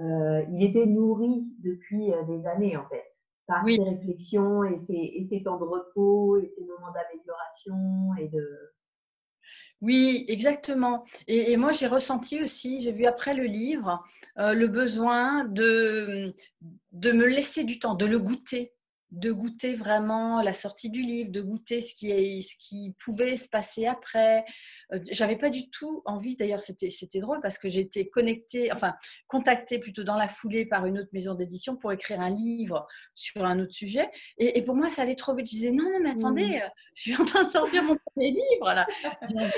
euh, 0.00 0.42
il 0.52 0.62
était 0.62 0.86
nourri 0.86 1.54
depuis 1.58 2.12
euh, 2.12 2.22
des 2.24 2.46
années, 2.46 2.76
en 2.76 2.86
fait, 2.88 3.04
par 3.46 3.64
ces 3.66 3.82
réflexions 3.82 4.64
et 4.64 4.76
ces, 4.76 5.42
temps 5.42 5.58
de 5.58 5.64
repos 5.64 6.38
et 6.38 6.48
ces 6.48 6.64
moments 6.64 6.92
d'amélioration 6.92 8.14
et 8.18 8.28
de... 8.28 8.46
Oui, 9.82 10.24
exactement. 10.28 11.04
Et, 11.28 11.56
moi, 11.56 11.72
j'ai 11.72 11.86
ressenti 11.86 12.42
aussi, 12.42 12.80
j'ai 12.80 12.92
vu 12.92 13.04
après 13.04 13.34
le 13.34 13.44
livre, 13.44 14.02
le 14.36 14.66
besoin 14.66 15.44
de, 15.44 16.34
de 16.92 17.12
me 17.12 17.26
laisser 17.26 17.62
du 17.62 17.78
temps, 17.78 17.94
de 17.94 18.06
le 18.06 18.18
goûter 18.18 18.72
de 19.12 19.30
goûter 19.30 19.74
vraiment 19.74 20.42
la 20.42 20.52
sortie 20.52 20.90
du 20.90 21.02
livre, 21.02 21.30
de 21.30 21.40
goûter 21.40 21.80
ce 21.80 21.94
qui, 21.94 22.10
est, 22.10 22.42
ce 22.42 22.54
qui 22.58 22.94
pouvait 23.04 23.36
se 23.36 23.48
passer 23.48 23.86
après. 23.86 24.44
Euh, 24.92 24.98
j'avais 25.10 25.36
pas 25.36 25.48
du 25.48 25.70
tout 25.70 26.02
envie, 26.04 26.36
d'ailleurs 26.36 26.60
c'était, 26.60 26.90
drôle 27.20 27.40
parce 27.40 27.58
que 27.58 27.68
j'étais 27.68 28.08
connectée, 28.08 28.72
enfin 28.72 28.94
contactée 29.28 29.78
plutôt 29.78 30.02
dans 30.02 30.16
la 30.16 30.28
foulée 30.28 30.66
par 30.66 30.86
une 30.86 30.98
autre 30.98 31.10
maison 31.12 31.34
d'édition 31.34 31.76
pour 31.76 31.92
écrire 31.92 32.20
un 32.20 32.30
livre 32.30 32.86
sur 33.14 33.44
un 33.44 33.60
autre 33.60 33.74
sujet. 33.74 34.10
Et, 34.38 34.62
pour 34.62 34.74
moi 34.74 34.90
ça 34.90 35.02
allait 35.02 35.16
trop 35.16 35.34
vite. 35.34 35.46
Je 35.46 35.52
disais 35.52 35.70
non, 35.70 35.84
non 35.84 36.00
mais 36.02 36.10
attendez, 36.10 36.56
mmh. 36.56 36.70
je 36.94 37.02
suis 37.02 37.16
en 37.16 37.24
train 37.24 37.44
de 37.44 37.50
sortir 37.50 37.84
mon 37.84 37.96
premier 38.06 38.32
livre 38.32 38.66
là 38.66 38.86
j'ai 39.28 39.38
envie 39.38 39.52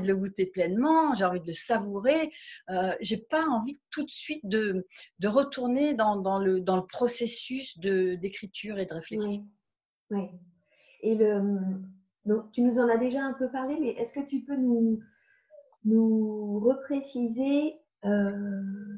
de 0.00 0.06
le 0.06 0.16
goûter 0.16 0.46
pleinement, 0.46 1.14
j'ai 1.14 1.24
envie 1.24 1.40
de 1.40 1.46
le 1.46 1.52
savourer. 1.52 2.32
Euh, 2.70 2.92
j'ai 3.00 3.18
pas 3.18 3.44
envie 3.46 3.78
tout 3.90 4.04
de 4.04 4.10
suite 4.10 4.46
de, 4.46 4.86
de 5.18 5.28
retourner 5.28 5.94
dans, 5.94 6.16
dans, 6.16 6.38
le, 6.38 6.60
dans 6.60 6.76
le 6.76 6.86
processus 6.86 7.78
d'écriture 7.78 8.78
et 8.78 8.86
de 8.86 8.94
réflexion. 8.94 9.46
Oui. 10.10 10.22
Et 11.02 11.14
le, 11.14 11.40
donc, 12.28 12.52
tu 12.52 12.60
nous 12.60 12.78
en 12.78 12.88
as 12.88 12.98
déjà 12.98 13.24
un 13.24 13.32
peu 13.32 13.50
parlé, 13.50 13.78
mais 13.80 13.90
est-ce 13.92 14.12
que 14.12 14.26
tu 14.26 14.40
peux 14.40 14.56
nous, 14.56 15.00
nous 15.84 16.60
repréciser 16.60 17.74
euh, 18.04 18.96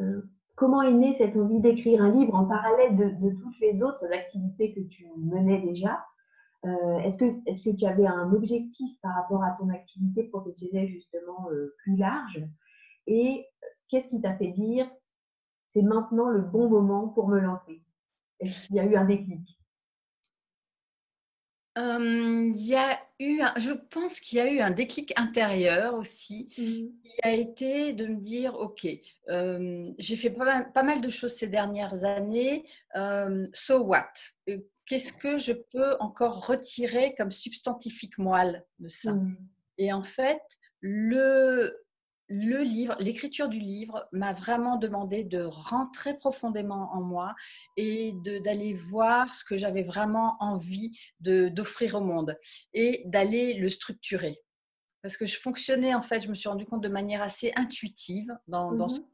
euh, 0.00 0.22
comment 0.54 0.82
est 0.82 0.92
née 0.92 1.14
cette 1.14 1.34
envie 1.36 1.60
d'écrire 1.60 2.02
un 2.02 2.12
livre 2.12 2.34
en 2.34 2.44
parallèle 2.44 2.96
de, 2.96 3.30
toutes 3.30 3.58
les 3.60 3.82
autres 3.82 4.04
activités 4.12 4.74
que 4.74 4.80
tu 4.80 5.06
menais 5.16 5.62
déjà? 5.62 6.04
Euh, 6.64 6.98
est-ce 6.98 7.18
que, 7.18 7.24
est 7.46 7.64
que 7.64 7.76
tu 7.76 7.84
avais 7.86 8.06
un 8.06 8.32
objectif 8.32 8.96
par 9.00 9.14
rapport 9.16 9.42
à 9.42 9.56
ton 9.58 9.68
activité 9.70 10.24
professionnelle 10.24 10.88
justement 10.88 11.48
euh, 11.50 11.74
plus 11.78 11.96
large? 11.96 12.44
Et 13.06 13.46
qu'est-ce 13.88 14.08
qui 14.08 14.20
t'a 14.20 14.36
fait 14.36 14.48
dire 14.48 14.88
c'est 15.68 15.82
maintenant 15.82 16.28
le 16.28 16.40
bon 16.40 16.68
moment 16.68 17.08
pour 17.08 17.28
me 17.28 17.40
lancer? 17.40 17.82
Est-ce 18.40 18.66
qu'il 18.66 18.76
y 18.76 18.80
a 18.80 18.84
eu 18.84 18.96
un 18.96 19.04
déclic? 19.04 19.58
Il 21.74 22.66
y 22.66 22.76
a 22.76 23.00
eu, 23.18 23.40
je 23.56 23.72
pense 23.72 24.20
qu'il 24.20 24.36
y 24.36 24.40
a 24.42 24.52
eu 24.52 24.60
un 24.60 24.70
déclic 24.70 25.14
intérieur 25.16 25.94
aussi, 25.94 26.52
mmh. 26.58 26.62
qui 27.02 27.18
a 27.22 27.32
été 27.32 27.94
de 27.94 28.08
me 28.08 28.20
dire, 28.20 28.54
ok, 28.58 28.86
j'ai 29.98 30.16
fait 30.16 30.30
pas 30.30 30.82
mal, 30.82 31.00
de 31.00 31.08
choses 31.08 31.32
ces 31.32 31.48
dernières 31.48 32.04
années, 32.04 32.66
so 33.54 33.78
what? 33.84 34.12
Qu'est-ce 34.92 35.14
que 35.14 35.38
je 35.38 35.54
peux 35.54 35.96
encore 36.00 36.46
retirer 36.46 37.14
comme 37.16 37.32
substantifique 37.32 38.18
moelle 38.18 38.66
de 38.78 38.88
ça? 38.88 39.14
Mmh. 39.14 39.38
Et 39.78 39.90
en 39.90 40.02
fait, 40.02 40.42
le, 40.80 41.74
le 42.28 42.58
livre, 42.58 42.94
l'écriture 43.00 43.48
du 43.48 43.58
livre 43.58 44.06
m'a 44.12 44.34
vraiment 44.34 44.76
demandé 44.76 45.24
de 45.24 45.44
rentrer 45.44 46.18
profondément 46.18 46.92
en 46.92 47.00
moi 47.00 47.34
et 47.78 48.12
d'aller 48.44 48.74
voir 48.74 49.34
ce 49.34 49.46
que 49.46 49.56
j'avais 49.56 49.82
vraiment 49.82 50.36
envie 50.40 50.92
d'offrir 51.20 51.94
au 51.94 52.00
monde 52.02 52.38
et 52.74 53.02
d'aller 53.06 53.54
le 53.54 53.70
structurer. 53.70 54.42
Parce 55.00 55.16
que 55.16 55.24
je 55.24 55.38
fonctionnais, 55.38 55.94
en 55.94 56.02
fait, 56.02 56.20
je 56.20 56.28
me 56.28 56.34
suis 56.34 56.50
rendu 56.50 56.66
compte 56.66 56.82
de 56.82 56.90
manière 56.90 57.22
assez 57.22 57.50
intuitive 57.56 58.30
dans, 58.46 58.72
dans 58.72 58.88
mmh 58.88 59.06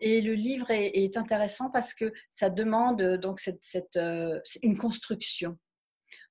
et 0.00 0.20
le 0.20 0.34
livre 0.34 0.70
est, 0.70 1.16
intéressant 1.16 1.70
parce 1.70 1.94
que 1.94 2.12
ça 2.30 2.50
demande 2.50 3.02
donc 3.16 3.40
cette, 3.40 3.96
euh, 3.96 4.40
une 4.62 4.76
construction. 4.76 5.56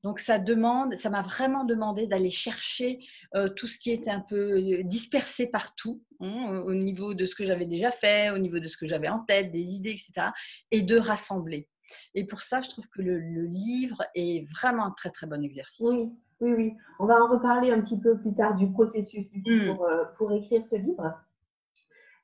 Donc 0.03 0.19
ça 0.19 0.37
demande, 0.37 0.95
ça 0.95 1.09
m'a 1.09 1.23
vraiment 1.23 1.63
demandé 1.63 2.05
d'aller 2.05 2.29
chercher 2.29 2.99
euh, 3.33 3.49
tout 3.49 3.67
ce 3.67 3.79
qui 3.79 3.91
était 3.91 4.11
un 4.11 4.21
peu 4.21 4.59
euh, 4.59 4.83
dispersé 4.83 5.47
partout, 5.47 6.03
hein, 6.19 6.61
au 6.65 6.73
niveau 6.73 7.13
de 7.13 7.25
ce 7.25 7.35
que 7.35 7.43
j'avais 7.43 7.65
déjà 7.65 7.91
fait, 7.91 8.29
au 8.29 8.37
niveau 8.37 8.59
de 8.59 8.67
ce 8.67 8.77
que 8.77 8.87
j'avais 8.87 9.07
en 9.09 9.19
tête, 9.19 9.51
des 9.51 9.71
idées, 9.71 9.91
etc., 9.91 10.29
et 10.71 10.81
de 10.83 10.97
rassembler. 10.97 11.67
Et 12.13 12.25
pour 12.25 12.41
ça, 12.41 12.61
je 12.61 12.69
trouve 12.69 12.87
que 12.89 13.01
le, 13.01 13.17
livre 13.47 14.03
est 14.13 14.47
vraiment 14.51 14.85
un 14.85 14.91
très 14.91 15.09
très 15.09 15.27
bon 15.27 15.43
exercice. 15.43 15.87
Oui, 15.87 16.11
oui, 16.39 16.53
oui. 16.53 16.73
On 16.99 17.05
va 17.05 17.15
en 17.15 17.27
reparler 17.27 17.71
un 17.71 17.81
petit 17.81 17.99
peu 17.99 18.17
plus 18.19 18.33
tard 18.33 18.55
du 18.55 18.71
processus 18.71 19.25
mmh. 19.33 19.67
pour, 19.67 19.87
pour 20.17 20.31
écrire 20.33 20.63
ce 20.63 20.75
livre. 20.75 21.15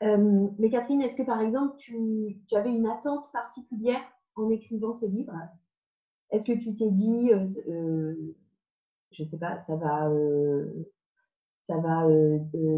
Euh, 0.03 0.47
mais 0.57 0.69
Catherine, 0.69 1.01
est-ce 1.01 1.15
que 1.15 1.23
par 1.23 1.41
exemple, 1.41 1.75
tu, 1.77 2.41
avais 2.53 2.71
une 2.71 2.87
attente 2.87 3.31
particulière 3.31 4.01
en 4.35 4.49
écrivant 4.49 4.97
ce 4.97 5.05
livre? 5.05 5.33
Est-ce 6.31 6.45
que 6.45 6.57
tu 6.57 6.73
t'es 6.73 6.89
dit, 6.89 7.31
euh, 7.31 7.47
euh, 7.67 8.35
je 9.11 9.23
ne 9.23 9.27
sais 9.27 9.37
pas, 9.37 9.59
ça 9.59 9.75
va, 9.75 10.09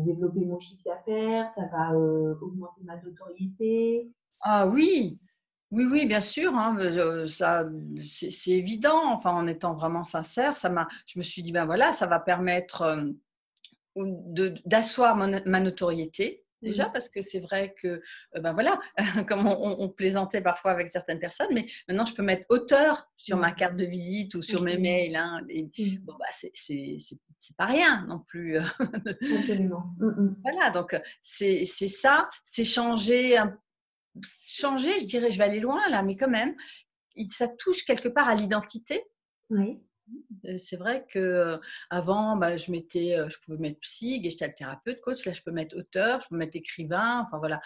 développer 0.05 0.45
mon 0.45 0.59
chiffre 0.59 0.83
d'affaires, 0.85 1.51
ça 1.53 1.65
va 1.71 1.97
augmenter 2.41 2.81
ma 2.83 2.97
notoriété? 2.97 4.11
Ah 4.41 4.67
oui, 4.67 5.17
oui, 5.71 5.85
oui, 5.85 6.05
bien 6.05 6.19
sûr. 6.19 6.53
Hein, 6.53 6.77
ça, 7.27 7.69
c'est 8.01 8.51
évident. 8.51 9.13
Enfin, 9.13 9.31
en 9.31 9.47
étant 9.47 9.73
vraiment 9.73 10.03
sincère, 10.03 10.57
ça 10.57 10.69
m'a. 10.69 10.89
Je 11.05 11.17
me 11.19 11.23
suis 11.23 11.41
dit, 11.41 11.53
ben 11.53 11.65
voilà, 11.65 11.93
ça 11.93 12.05
va 12.05 12.19
permettre 12.19 13.13
d'asseoir 13.95 15.15
ma 15.15 15.59
notoriété 15.59 16.42
déjà, 16.63 16.89
parce 16.89 17.09
que 17.09 17.21
c'est 17.21 17.39
vrai 17.39 17.75
que, 17.79 17.87
euh, 17.87 18.39
ben 18.39 18.53
voilà, 18.53 18.79
comme 19.27 19.47
on, 19.47 19.89
plaisantait 19.89 20.41
parfois 20.41 20.71
avec 20.71 20.89
certaines 20.89 21.19
personnes, 21.19 21.49
mais 21.51 21.67
maintenant 21.87 22.05
je 22.05 22.15
peux 22.15 22.23
mettre 22.23 22.45
auteur 22.49 23.07
sur 23.17 23.37
ma 23.37 23.51
carte 23.51 23.75
de 23.75 23.85
visite 23.85 24.33
ou 24.35 24.41
sur 24.41 24.61
mes 24.61 24.77
mails. 24.77 25.15
Hein, 25.15 25.41
et, 25.49 25.69
bon, 25.99 26.13
bah, 26.17 26.25
c'est 26.31 27.57
pas 27.57 27.65
rien 27.65 28.05
non 28.07 28.19
plus. 28.19 28.57
Absolument. 29.37 29.93
Mmh, 29.99 30.07
mmh. 30.07 30.35
Voilà, 30.43 30.71
donc 30.71 30.99
c'est 31.21 31.65
ça, 31.65 32.29
c'est 32.43 32.65
changer, 32.65 33.37
changer, 34.47 35.01
je 35.01 35.05
dirais, 35.05 35.31
je 35.31 35.37
vais 35.37 35.43
aller 35.43 35.59
loin 35.59 35.81
là, 35.89 36.01
mais 36.03 36.15
quand 36.15 36.29
même, 36.29 36.55
ça 37.29 37.47
touche 37.47 37.85
quelque 37.85 38.09
part 38.09 38.29
à 38.29 38.35
l'identité. 38.35 39.03
Oui. 39.49 39.79
C'est 40.59 40.75
vrai 40.77 41.05
que 41.09 41.59
avant, 41.89 42.35
bah, 42.35 42.57
je 42.57 42.71
mettais, 42.71 43.15
je 43.29 43.37
pouvais 43.39 43.57
mettre 43.57 43.79
psy, 43.79 44.21
gestalt 44.23 44.55
thérapeute, 44.55 44.99
coach. 45.01 45.25
Là, 45.25 45.33
je 45.33 45.41
peux 45.41 45.51
mettre 45.51 45.77
auteur, 45.77 46.21
je 46.21 46.27
peux 46.29 46.37
mettre 46.37 46.55
écrivain. 46.55 47.25
Enfin 47.25 47.37
voilà, 47.37 47.61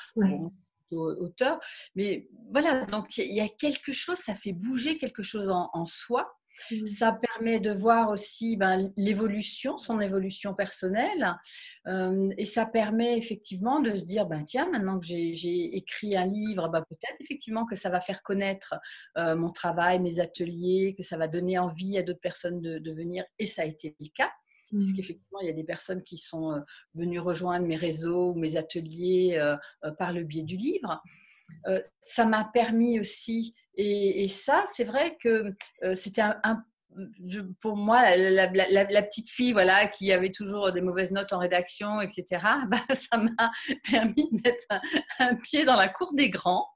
auteur. 0.92 1.60
Mais 1.96 2.30
voilà, 2.52 2.86
donc 2.86 3.18
il 3.18 3.34
y 3.34 3.42
a 3.42 3.50
quelque 3.50 3.92
chose, 3.92 4.18
ça 4.18 4.36
fait 4.36 4.54
bouger 4.54 4.98
quelque 4.98 5.24
chose 5.24 5.50
en 5.50 5.86
soi 5.86 6.37
Mmh. 6.72 6.86
Ça 6.88 7.12
permet 7.12 7.60
de 7.60 7.72
voir 7.72 8.10
aussi 8.10 8.58
ben, 8.58 8.92
l'évolution, 8.98 9.78
son 9.78 10.00
évolution 10.00 10.54
personnelle. 10.54 11.36
Euh, 11.88 12.30
et 12.38 12.46
ça 12.46 12.66
permet 12.66 13.18
effectivement 13.18 13.80
de 13.80 13.96
se 13.96 14.04
dire, 14.04 14.26
ben, 14.26 14.44
tiens, 14.44 14.70
maintenant 14.70 15.00
que 15.00 15.06
j'ai 15.06 15.76
écrit 15.76 16.16
un 16.16 16.26
livre, 16.26 16.68
ben, 16.70 16.84
peut-être 16.90 17.18
effectivement 17.20 17.66
que 17.66 17.76
ça 17.76 17.90
va 17.90 18.02
faire 18.02 18.24
connaître 18.24 18.76
euh, 19.18 19.36
mon 19.36 19.52
travail, 19.52 20.00
mes 20.00 20.20
ateliers, 20.20 20.94
que 20.98 21.04
ça 21.04 21.18
va 21.18 21.28
donner 21.28 21.58
envie 21.58 21.98
à 21.98 22.04
d'autres 22.04 22.20
personnes 22.20 22.62
de, 22.62 22.92
venir. 22.92 23.24
Et 23.38 23.46
ça 23.46 23.62
a 23.62 23.66
été 23.66 23.96
le 24.00 24.08
cas. 24.16 24.32
Mmh. 24.72 24.80
Puisqu'effectivement, 24.80 25.40
il 25.42 25.48
y 25.48 25.52
a 25.52 25.54
des 25.54 25.64
personnes 25.64 26.02
qui 26.02 26.18
sont 26.18 26.62
venues 26.96 27.20
rejoindre 27.20 27.68
mes 27.68 27.76
réseaux 27.76 28.32
ou 28.32 28.36
mes 28.36 28.58
ateliers 28.58 29.40
par 29.98 30.14
le 30.14 30.24
biais 30.24 30.44
du 30.44 30.58
livre. 30.58 31.02
ça 32.02 32.26
m'a 32.26 32.50
permis 32.54 33.00
aussi, 33.00 33.54
et, 33.78 34.28
ça, 34.28 34.66
c'est 34.74 34.84
vrai 34.84 35.18
que 35.22 35.54
c'était 35.96 36.22
un, 36.22 36.64
pour 37.62 37.76
moi, 37.76 38.16
la, 38.16 38.48
petite 39.04 39.30
fille 39.30 39.52
voilà, 39.52 39.88
qui 39.88 40.12
avait 40.12 40.32
toujours 40.32 40.72
des 40.72 40.82
mauvaises 40.82 41.12
notes 41.12 41.34
en 41.34 41.40
rédaction, 41.40 42.02
etc., 42.02 42.26
bah, 42.68 42.82
ça 42.94 43.18
m'a 43.18 43.52
permis 43.90 44.30
de 44.32 44.42
mettre 44.44 44.66
un, 45.20 45.36
pied 45.36 45.66
dans 45.66 45.76
la 45.76 45.90
cour 45.90 46.14
des 46.14 46.30
grands. 46.30 46.68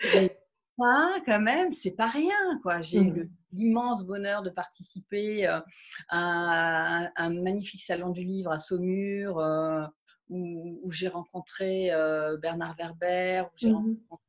ça, 0.00 1.16
quand 1.26 1.40
même, 1.40 1.72
c'est 1.72 1.96
pas 1.96 2.08
rien. 2.08 2.58
quoi. 2.62 2.80
J'ai 2.80 2.98
eu 2.98 3.24
mmh. 3.24 3.30
l'immense 3.52 4.04
bonheur 4.04 4.42
de 4.42 4.50
participer 4.50 5.46
à, 6.08 7.10
un, 7.16 7.30
magnifique 7.30 7.82
salon 7.82 8.10
du 8.10 8.24
livre 8.24 8.50
à 8.50 8.58
Saumur, 8.58 9.42
où, 10.28 10.90
j'ai 10.90 11.08
rencontré 11.08 11.90
Bernard 12.40 12.76
Werber, 12.78 13.44
où 13.44 13.56
j'ai 13.56 13.70
mmh 13.70 13.74
rencontré 13.74 14.25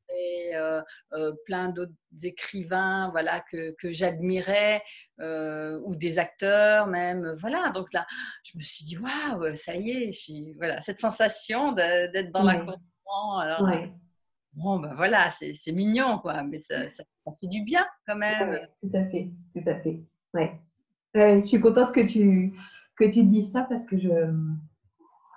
plein 1.45 1.69
d'autres 1.69 1.93
écrivains 2.23 3.09
voilà, 3.11 3.41
que, 3.51 3.75
que 3.79 3.91
j'admirais, 3.91 4.81
ou 5.19 5.95
des 5.95 6.19
acteurs 6.19 6.87
même. 6.87 7.35
Voilà, 7.39 7.69
donc 7.69 7.93
là, 7.93 8.05
je 8.43 8.57
me 8.57 8.63
suis 8.63 8.85
dit, 8.85 8.97
waouh, 8.97 9.55
ça 9.55 9.75
y 9.75 9.91
est, 9.91 10.55
voilà, 10.55 10.81
cette 10.81 10.99
sensation 10.99 11.71
d'être 11.71 12.31
dans 12.31 12.43
la 12.43 12.59
cour 12.59 12.77
alors, 13.39 13.69
Bon, 14.53 14.79
ben 14.79 14.95
voilà, 14.95 15.29
c'est 15.29 15.71
mignon, 15.71 16.17
quoi, 16.17 16.41
mais 16.41 16.57
ça, 16.57 16.89
ça, 16.89 17.03
fait 17.39 17.47
du 17.47 17.61
bien 17.61 17.85
quand 18.07 18.15
même. 18.15 18.59
tout 18.81 18.89
à 18.93 19.05
fait, 19.05 19.29
tout 19.53 19.69
à 19.69 19.75
fait. 19.81 20.01
Ouais. 20.33 20.59
je 21.13 21.45
suis 21.45 21.59
contente 21.59 21.93
que 21.93 22.01
tu, 22.01 22.55
que 22.95 23.05
tu 23.05 23.23
dises 23.23 23.51
ça 23.51 23.67
parce 23.69 23.85
que 23.85 23.99
je, 23.99 24.09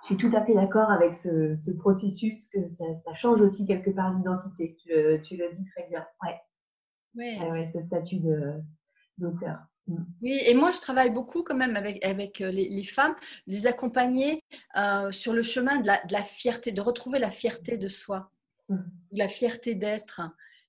je 0.01 0.07
suis 0.07 0.17
tout 0.17 0.31
à 0.35 0.43
fait 0.43 0.53
d'accord 0.53 0.89
avec 0.89 1.13
ce, 1.13 1.71
processus, 1.77 2.47
que 2.47 2.67
ça, 2.67 2.85
change 3.13 3.41
aussi 3.41 3.65
quelque 3.65 3.91
part 3.91 4.13
l'identité. 4.13 4.75
Tu, 4.75 4.91
tu, 5.23 5.37
le 5.37 5.53
dis 5.53 5.65
très 5.75 5.87
bien. 5.89 6.05
Ouais. 6.23 6.39
Ouais. 7.15 7.71
ce 7.73 7.81
statut 7.83 8.19
d'auteur. 9.17 9.59
Mm. 9.87 10.03
Oui, 10.21 10.39
et 10.45 10.53
moi 10.53 10.71
je 10.71 10.79
travaille 10.79 11.09
beaucoup 11.09 11.43
quand 11.43 11.55
même 11.55 11.75
avec, 11.75 12.03
avec 12.05 12.41
euh, 12.41 12.51
les, 12.51 12.83
femmes, 12.83 13.15
les 13.47 13.67
accompagner 13.67 14.43
euh, 14.77 15.11
sur 15.11 15.33
le 15.33 15.43
chemin 15.43 15.79
de 15.79 15.87
la, 15.87 16.03
de 16.05 16.13
la, 16.13 16.23
fierté, 16.23 16.71
de 16.71 16.81
retrouver 16.81 17.19
la 17.19 17.31
fierté 17.31 17.77
de 17.77 17.87
soi, 17.87 18.31
mm. 18.69 18.77
la 19.13 19.27
fierté 19.27 19.75
d'être. 19.75 20.21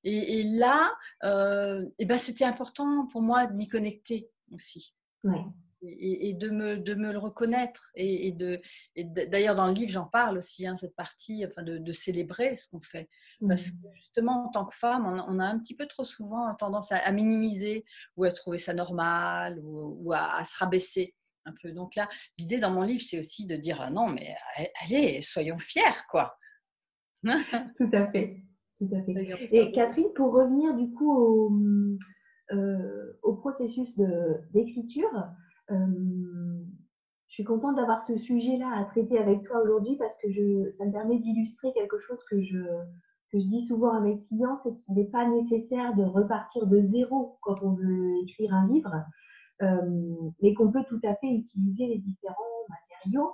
Et, 0.05 0.43
là, 0.43 0.93
euh, 1.23 1.89
et 2.01 2.07
ben, 2.07 2.19
c'était 2.19 2.45
important 2.45 3.07
pour 3.07 3.23
moi 3.23 3.47
de 3.47 3.53
m'y 3.53 3.69
connecter 3.69 4.29
aussi. 4.51 4.97
Ouais 5.23 5.45
et, 5.83 6.35
de, 6.35 6.51
me, 6.51 6.79
de, 6.79 6.95
me, 6.95 7.13
le 7.13 7.19
reconnaître. 7.19 7.91
Et, 7.95 8.33
de, 8.33 8.61
d'ailleurs, 8.97 9.55
dans 9.55 9.67
le 9.67 9.73
livre, 9.73 9.91
j'en 9.91 10.07
parle 10.07 10.39
aussi, 10.39 10.67
hein, 10.67 10.77
cette 10.77 10.95
partie, 10.97 11.45
enfin, 11.47 11.63
de, 11.63 11.93
célébrer 11.93 12.57
ce 12.57 12.69
qu'on 12.69 12.81
fait. 12.81 13.09
Parce 13.47 13.69
mmh. 13.69 13.83
que 13.83 13.97
justement, 13.97 14.47
en 14.47 14.49
tant 14.51 14.65
que 14.65 14.75
femme, 14.75 15.07
on, 15.07 15.39
a 15.39 15.45
un 15.45 15.59
petit 15.59 15.77
peu 15.77 15.87
trop 15.87 16.05
souvent 16.05 16.55
tendance 16.55 16.93
à, 16.93 17.11
minimiser 17.13 17.85
ou 18.17 18.25
à 18.25 18.33
trouver 18.33 18.59
ça 18.59 18.75
normal 18.75 19.59
ou, 19.63 20.13
à, 20.13 20.45
se 20.45 20.57
rabaisser 20.59 21.15
un 21.45 21.53
peu. 21.61 21.73
Donc 21.73 21.97
là, 21.97 22.09
l'idée 22.39 22.61
dans 22.61 22.71
mon 22.71 22.83
livre, 22.83 23.03
c'est 23.07 23.19
aussi 23.19 23.47
de 23.47 23.57
dire 23.57 23.81
ah 23.81 23.91
non, 23.91 24.09
mais 24.09 24.35
allez, 24.83 25.21
soyons 25.23 25.59
fiers, 25.59 26.05
quoi. 26.09 26.37
Tout 27.23 27.91
à 27.93 28.11
fait. 28.11 28.43
Tout 28.79 28.91
à 28.93 29.03
fait. 29.03 29.49
Et 29.53 29.73
Catherine, 29.73 30.13
pour 30.17 30.33
revenir 30.33 30.75
du 30.75 30.91
coup 30.93 31.13
au, 31.13 31.53
euh, 32.53 33.19
au 33.23 33.35
processus 33.35 33.89
d'écriture, 34.53 35.11
je 35.71 37.35
suis 37.35 37.45
contente 37.45 37.77
d'avoir 37.77 38.03
ce 38.03 38.17
sujet-là 38.17 38.71
à 38.77 38.85
traiter 38.85 39.19
avec 39.19 39.43
toi 39.45 39.63
aujourd'hui 39.63 39.97
parce 39.97 40.17
que 40.19 40.29
ça 40.77 40.85
me 40.85 40.93
permet 40.93 41.19
d'illustrer 41.19 41.73
quelque 41.73 41.99
chose 41.99 42.23
que 42.29 42.43
je, 42.43 42.59
que 43.31 43.39
je 43.39 43.47
dis 43.47 43.63
souvent 43.63 43.95
à 43.95 44.01
mes 44.01 44.21
clients, 44.21 44.59
c'est 44.59 44.75
qu'il 44.77 44.95
n'est 44.95 45.07
pas 45.07 45.27
nécessaire 45.27 45.95
de 45.95 46.05
repartir 46.05 46.67
de 46.67 46.83
zéro 46.83 47.39
quand 47.41 47.63
on 47.63 47.73
veut 47.73 48.23
écrire 48.23 48.53
un 48.55 48.69
livre, 48.69 49.05
mais 50.43 50.53
qu'on 50.55 50.71
peut 50.71 50.85
tout 50.89 51.01
à 51.05 51.15
fait 51.15 51.29
utiliser 51.29 51.87
les 51.87 51.99
différents 51.99 52.67
matériaux 52.69 53.33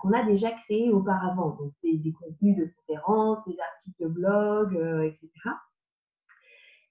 qu'on 0.00 0.12
a 0.12 0.24
déjà 0.24 0.50
créés 0.50 0.90
auparavant, 0.90 1.50
donc 1.50 1.72
des, 1.82 2.12
contenus 2.12 2.56
de 2.56 2.72
conférences, 2.78 3.44
des 3.46 3.56
articles 3.60 4.02
de 4.02 4.08
blog, 4.08 4.74
etc. 5.04 5.30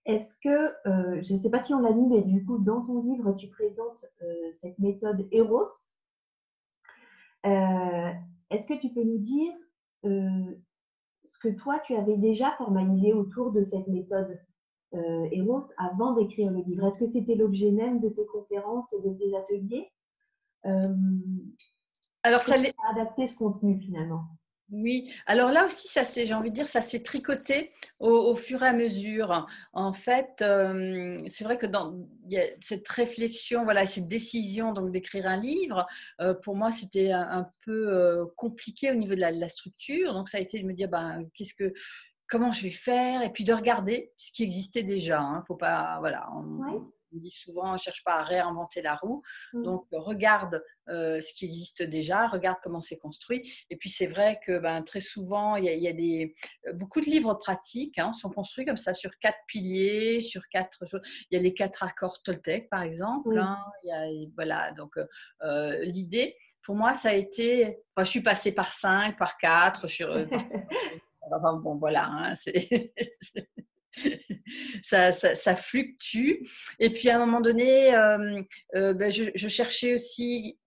Est-ce 0.08 0.36
que, 0.40 0.74
euh, 0.88 1.22
je 1.22 1.34
ne 1.34 1.38
sais 1.38 1.50
pas 1.50 1.60
si 1.60 1.74
on 1.74 1.82
l'a 1.82 1.92
dit, 1.92 2.08
mais 2.08 2.22
du 2.22 2.46
coup, 2.46 2.60
dans 2.60 2.82
ton 2.82 3.02
livre, 3.04 3.34
tu 3.34 3.50
présentes 3.50 4.06
euh, 4.24 4.50
cette 4.52 4.80
méthode 4.80 5.28
Eros. 5.32 5.66
Euh, 7.46 8.12
est-ce 8.50 8.66
que 8.66 8.80
tu 8.80 8.90
peux 8.94 9.04
nous 9.04 9.20
dire 9.20 9.54
ce 10.04 11.40
que 11.40 11.50
toi, 11.50 11.80
tu 11.80 11.94
avais 11.94 12.16
déjà 12.16 12.52
formalisé 12.58 13.12
autour 13.12 13.52
de 13.52 13.62
cette 13.62 13.88
méthode 13.88 14.40
Eros 14.94 15.66
avant 15.78 16.14
d'écrire 16.14 16.50
le 16.52 16.62
livre? 16.62 16.88
Est-ce 16.88 17.00
que 17.00 17.08
c'était 17.08 17.36
l'objet 17.36 17.72
même 17.72 18.00
de 18.00 18.08
tes 18.08 18.26
conférences 18.26 18.94
et 18.94 19.02
de 19.02 19.14
tes 19.14 19.36
ateliers? 19.36 19.92
Alors, 22.24 22.40
ça 22.40 22.56
adapté 22.90 23.28
ce 23.28 23.36
contenu 23.36 23.78
finalement? 23.82 24.37
Oui, 24.70 25.14
alors 25.26 25.52
là 25.52 25.66
aussi, 25.66 25.88
ça 25.88 26.04
j'ai 26.04 26.34
envie 26.34 26.50
de 26.50 26.56
dire, 26.56 26.68
ça 26.68 26.82
s'est 26.82 27.02
tricoté 27.02 27.72
au, 28.00 28.36
fur 28.36 28.64
et 28.64 28.68
à 28.68 28.74
mesure. 28.74 29.48
En 29.72 29.94
fait, 29.94 30.42
euh, 30.42 31.24
c'est 31.30 31.46
vrai 31.46 31.58
que 31.58 31.68
cette 32.60 32.88
réflexion, 32.90 33.64
voilà, 33.64 33.86
cette 33.86 34.10
décision 34.10 34.74
donc 34.74 34.92
d'écrire 34.92 35.26
un 35.26 35.38
livre, 35.38 35.88
euh, 36.20 36.34
pour 36.34 36.58
moi, 36.58 36.74
c'était 36.74 37.12
un, 37.12 37.50
peu 37.64 37.88
euh, 37.94 38.26
compliqué 38.36 38.92
au 38.92 38.96
niveau 38.96 39.16
de 39.16 39.22
la, 39.22 39.50
structure. 39.50 40.14
Donc, 40.14 40.28
ça 40.28 40.38
a 40.38 40.42
été 40.42 40.60
de 40.60 40.66
me 40.66 40.74
dire, 40.74 40.90
ben, 40.90 41.26
qu'est-ce 41.34 41.54
que, 41.54 41.74
comment 42.28 42.52
je 42.52 42.64
vais 42.64 42.72
faire, 42.72 43.22
et 43.24 43.32
puis 43.32 43.46
de 43.46 43.54
regarder 43.54 44.12
ce 44.18 44.34
qui 44.34 44.44
existait 44.44 44.84
déjà. 44.84 45.22
Hein. 45.22 45.44
Faut 45.48 45.56
pas, 45.56 45.98
voilà, 46.02 46.28
dit 47.12 47.32
souvent, 47.32 47.74
ne 47.74 47.78
cherche 47.78 48.04
pas 48.04 48.16
à 48.16 48.24
réinventer 48.24 48.82
la 48.82 48.96
roue. 48.96 49.24
Mmh. 49.54 49.64
Donc, 49.64 49.88
regarde 49.92 50.64
euh, 50.90 51.22
ce 51.22 51.34
qui 51.34 51.46
existe 51.46 51.84
déjà, 51.84 52.28
regarde 52.28 52.58
comment 52.64 52.82
c'est 52.82 52.98
construit. 52.98 53.52
Et 53.70 53.76
puis, 53.76 53.90
c'est 53.90 54.08
vrai 54.08 54.40
que 54.46 54.60
ben, 54.60 54.82
très 54.84 55.02
souvent, 55.02 55.56
il 55.56 55.66
y, 55.66 55.88
a, 55.88 55.94
des, 55.94 56.36
euh, 56.68 56.74
beaucoup 56.74 57.02
de 57.02 57.06
livres 57.06 57.34
pratiques 57.36 58.00
hein, 58.00 58.14
sont 58.14 58.30
construits 58.30 58.66
comme 58.66 58.78
ça 58.78 58.94
sur 58.94 59.18
quatre 59.20 59.40
piliers, 59.48 60.22
sur 60.22 60.48
quatre 60.50 60.86
choses. 60.86 61.02
Il 61.30 61.38
y 61.38 61.40
a 61.40 61.44
les 61.44 61.54
quatre 61.54 61.84
accords 61.84 62.22
Toltec, 62.24 62.70
par 62.70 62.82
exemple. 62.82 63.38
Hein. 63.38 63.58
il 63.84 63.88
y 63.88 63.92
a, 63.92 64.30
voilà, 64.36 64.72
donc 64.74 64.98
euh, 65.44 65.80
l'idée, 65.84 66.36
pour 66.64 66.76
moi, 66.76 66.94
ça 66.94 67.10
a 67.10 67.14
été. 67.14 67.80
Enfin, 67.96 68.04
je 68.04 68.10
suis 68.10 68.24
passée 68.24 68.52
par 68.52 68.72
cinq, 68.72 69.18
par 69.18 69.38
quatre. 69.38 69.88
Sur, 69.88 70.10
enfin, 71.32 71.54
bon, 71.58 71.76
voilà. 71.76 72.06
Hein, 72.06 72.36
c'est 72.36 72.92
ça, 74.84 75.12
ça, 75.12 75.56
fluctue. 75.56 76.48
Et 76.80 76.90
puis 76.90 77.10
à 77.10 77.16
un 77.16 77.26
moment 77.26 77.42
donné, 77.42 77.96
euh, 77.96 78.42
euh, 78.76 78.94
ben, 78.94 79.12
je, 79.12 79.48
cherchais 79.48 79.96
aussi 79.96 80.58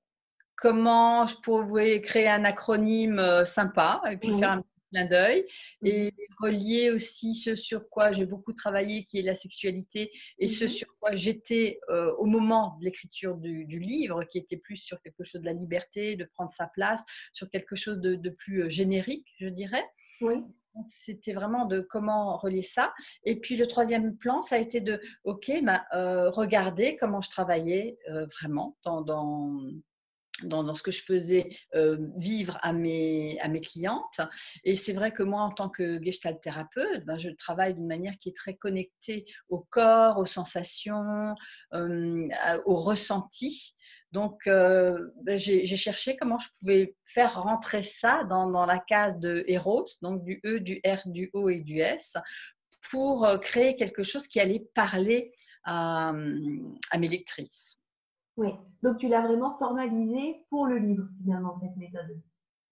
comment 0.57 1.27
je 1.27 1.37
pouvais 1.43 2.01
créer 2.01 2.29
un 2.29 2.45
acronyme 2.45 3.19
euh, 3.19 3.45
sympa 3.45 4.03
et 4.11 4.17
puis 4.17 4.39
faire 4.39 4.53
un 4.53 4.65
clin 4.93 5.07
d'œil 5.07 5.47
et 5.85 6.13
relier 6.41 6.91
aussi 6.91 7.35
ce 7.35 7.55
sur 7.55 7.89
quoi 7.89 8.13
j'ai 8.13 8.27
beaucoup 8.27 8.53
travaillé, 8.53 9.05
qui 9.05 9.21
est 9.21 9.23
la 9.23 9.35
sexualité, 9.35 10.11
et 10.39 10.49
ce 10.49 10.67
sur 10.67 10.89
quoi 10.99 11.15
j'étais 11.15 11.79
au 12.19 12.27
moment 12.27 12.77
de 12.81 12.87
l'écriture 12.87 13.37
du, 13.37 13.79
livre, 13.79 14.25
qui 14.25 14.39
était 14.39 14.57
plus 14.57 14.77
sur 14.77 15.01
quelque 15.01 15.23
chose 15.23 15.43
de 15.43 15.47
la 15.47 15.53
liberté, 15.53 16.17
de 16.17 16.25
prendre 16.25 16.51
sa 16.51 16.67
place, 16.67 17.05
sur 17.33 17.49
quelque 17.51 17.77
chose 17.77 18.01
de, 18.01 18.17
de 18.17 18.31
plus 18.31 18.69
générique, 18.69 19.29
je 19.39 19.47
dirais. 19.47 19.85
Oui. 20.21 20.43
C'était 20.89 21.33
vraiment 21.33 21.67
de 21.67 21.81
comment 21.81 22.37
relier 22.37 22.63
ça. 22.63 22.93
Et 23.25 23.41
puis 23.41 23.57
le 23.57 23.67
troisième 23.67 24.17
plan, 24.17 24.43
ça 24.43 24.57
a 24.57 24.59
été 24.59 24.81
de, 24.81 25.01
OK, 25.25 25.51
bah, 25.63 25.85
euh, 25.95 26.31
regarder 26.31 26.97
comment 26.97 27.21
je 27.21 27.31
travaillais 27.31 27.99
euh, 28.09 28.27
vraiment 28.27 28.77
dans, 28.85 29.01
dans, 29.03 29.61
dans, 30.43 30.75
ce 30.75 30.83
que 30.83 30.91
je 30.91 31.03
faisais 31.03 31.51
euh, 31.75 31.99
vivre 32.17 32.59
à 32.63 32.73
mes, 32.73 33.39
à 33.41 33.49
mes 33.49 33.61
clientes. 33.61 34.21
Et 34.65 34.77
c'est 34.77 34.93
vrai 34.93 35.13
que 35.13 35.23
moi, 35.23 35.43
en 35.43 35.51
tant 35.51 35.69
que 35.69 36.03
gestalt 36.03 36.41
thérapeute, 36.41 37.05
ben, 37.05 37.19
je 37.19 37.31
travaille 37.31 37.75
d'une 37.75 37.89
manière 37.89 38.17
qui 38.19 38.31
est 38.31 38.37
très 38.37 38.55
connectée 38.55 39.27
au 39.49 39.61
corps, 39.61 40.19
aux 40.19 40.27
sensations, 40.27 41.35
au 41.73 42.77
ressenti. 42.77 43.75
Donc, 44.13 44.47
euh, 44.49 45.11
ben, 45.23 45.39
j'ai 45.39 45.77
cherché 45.77 46.17
comment 46.17 46.39
je 46.39 46.49
pouvais 46.59 46.97
faire 47.07 47.43
rentrer 47.43 47.83
ça 47.83 48.25
dans, 48.25 48.67
la 48.67 48.79
case 48.79 49.19
de 49.19 49.45
Eros, 49.47 49.85
donc 50.03 50.25
du 50.25 50.41
E, 50.45 50.59
du 50.59 50.81
R, 50.85 51.07
du 51.07 51.31
O 51.33 51.49
et 51.49 51.61
du 51.61 51.79
S, 51.79 52.17
pour 52.91 53.25
euh, 53.25 53.39
créer 53.39 53.77
quelque 53.77 54.03
chose 54.03 54.27
qui 54.27 54.41
allait 54.41 54.67
parler 54.75 55.33
à, 55.65 56.13
mes 56.13 57.09
lectrices. 57.09 57.79
Oui, 58.37 58.49
donc 58.83 58.99
tu 58.99 59.09
l'as 59.09 59.21
vraiment 59.21 59.57
formalisé 59.59 60.45
pour 60.49 60.67
le 60.67 60.79
livre, 60.79 61.07
finalement, 61.23 61.55
cette 61.55 61.77
méthode. 61.77 62.21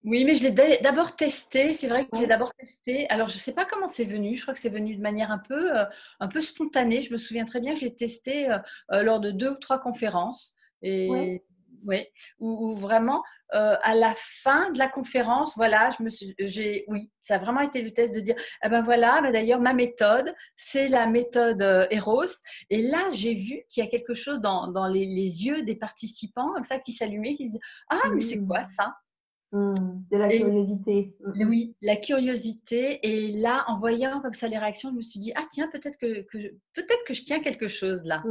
Oui, 0.03 0.25
mais 0.25 0.35
je 0.35 0.43
l'ai 0.43 0.79
d'abord 0.81 1.15
testé. 1.15 1.73
C'est 1.73 1.87
vrai 1.87 2.05
que 2.05 2.17
j'ai 2.17 2.25
d'abord 2.25 2.53
testé. 2.55 3.07
Alors, 3.09 3.27
je 3.27 3.35
ne 3.35 3.39
sais 3.39 3.51
pas 3.51 3.65
comment 3.65 3.89
c'est 3.89 4.05
venu. 4.05 4.35
Je 4.35 4.41
crois 4.41 4.53
que 4.53 4.59
c'est 4.59 4.69
venu 4.69 4.95
de 4.95 5.01
manière 5.01 5.29
un 5.29 5.37
peu, 5.39 5.77
euh, 5.77 5.85
un 6.21 6.27
peu 6.29 6.41
spontanée. 6.41 7.01
Je 7.01 7.11
me 7.11 7.17
souviens 7.17 7.45
très 7.45 7.59
bien 7.59 7.73
que 7.73 7.81
j'ai 7.81 7.93
testé 7.93 8.47
lors 8.89 9.19
de 9.19 9.31
deux 9.31 9.51
ou 9.51 9.57
trois 9.57 9.77
conférences. 9.77 10.55
Et 10.81 11.41
Oui, 11.85 12.05
ou, 12.39 12.75
vraiment 12.75 13.23
euh, 13.55 13.75
à 13.81 13.95
la 13.95 14.13
fin 14.15 14.71
de 14.71 14.77
la 14.77 14.87
conférence, 14.87 15.55
voilà, 15.55 15.89
je 15.97 16.03
me 16.03 16.09
suis, 16.09 16.35
j'ai, 16.39 16.85
oui, 16.87 17.09
ça 17.21 17.35
a 17.35 17.37
vraiment 17.39 17.61
été 17.61 17.81
le 17.81 17.91
test 17.91 18.13
de 18.13 18.19
dire, 18.19 18.35
eh 18.63 18.69
ben 18.69 18.81
voilà, 18.81 19.21
ben 19.21 19.31
d'ailleurs 19.31 19.61
ma 19.61 19.73
méthode, 19.73 20.33
c'est 20.55 20.87
la 20.87 21.07
méthode 21.07 21.61
euh, 21.61 21.87
Eros. 21.89 22.27
Et 22.69 22.81
là, 22.81 23.09
j'ai 23.11 23.33
vu 23.33 23.61
qu'il 23.69 23.83
y 23.83 23.87
a 23.87 23.89
quelque 23.89 24.13
chose 24.13 24.39
dans, 24.39 24.67
dans 24.67 24.87
les, 24.87 25.05
les, 25.05 25.45
yeux 25.45 25.63
des 25.63 25.75
participants 25.75 26.51
comme 26.53 26.63
ça 26.63 26.79
qui 26.79 26.91
s'allumaient, 26.91 27.35
qui 27.35 27.45
disaient, 27.45 27.59
ah 27.89 28.09
mais 28.13 28.21
c'est 28.21 28.39
quoi 28.45 28.61
mmh. 28.61 28.65
ça? 28.65 28.95
Mmh, 29.51 29.73
De 30.11 30.17
la 30.17 30.29
curiosité. 30.29 31.15
Mmh. 31.25 31.47
Oui, 31.47 31.75
la 31.81 31.95
curiosité. 31.95 32.99
Et 33.01 33.31
là, 33.31 33.65
en 33.67 33.79
voyant 33.79 34.21
comme 34.21 34.33
ça 34.33 34.47
les 34.47 34.59
réactions, 34.59 34.91
je 34.91 34.95
me 34.95 35.01
suis 35.01 35.19
dit, 35.19 35.31
ah 35.35 35.45
tiens, 35.49 35.69
peut-être 35.71 35.97
que, 35.97 36.21
que 36.21 36.37
peut-être 36.73 37.03
que 37.07 37.15
je 37.15 37.23
tiens 37.23 37.39
quelque 37.39 37.67
chose 37.67 38.01
là. 38.03 38.21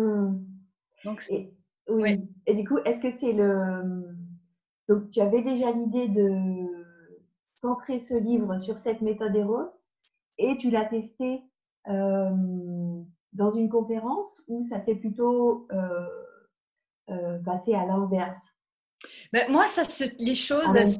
Donc, 1.04 1.24
oui. 1.88 2.29
Et 2.46 2.55
du 2.55 2.66
coup, 2.66 2.79
est-ce 2.85 3.01
que 3.01 3.11
c'est 3.11 3.33
le. 3.33 4.05
Donc, 4.88 5.11
tu 5.11 5.20
avais 5.20 5.42
déjà 5.42 5.70
l'idée 5.70 6.09
de 6.09 6.66
centrer 7.57 7.98
ce 7.98 8.14
livre 8.14 8.59
sur 8.59 8.79
cette 8.79 9.01
méthode 9.01 9.35
Eros 9.35 9.66
et 10.38 10.57
tu 10.57 10.70
l'as 10.70 10.85
testé 10.85 11.42
euh, 11.88 13.03
dans 13.33 13.51
une 13.51 13.68
conférence 13.68 14.42
ou 14.46 14.62
ça 14.62 14.79
s'est 14.79 14.94
plutôt 14.94 15.66
euh, 15.72 16.09
euh, 17.11 17.38
passé 17.40 17.74
à 17.74 17.85
l'inverse? 17.85 18.55
Moi, 19.48 19.68
ça, 19.68 19.82
les 20.18 20.34
choses 20.34 20.74
elles 20.74 20.98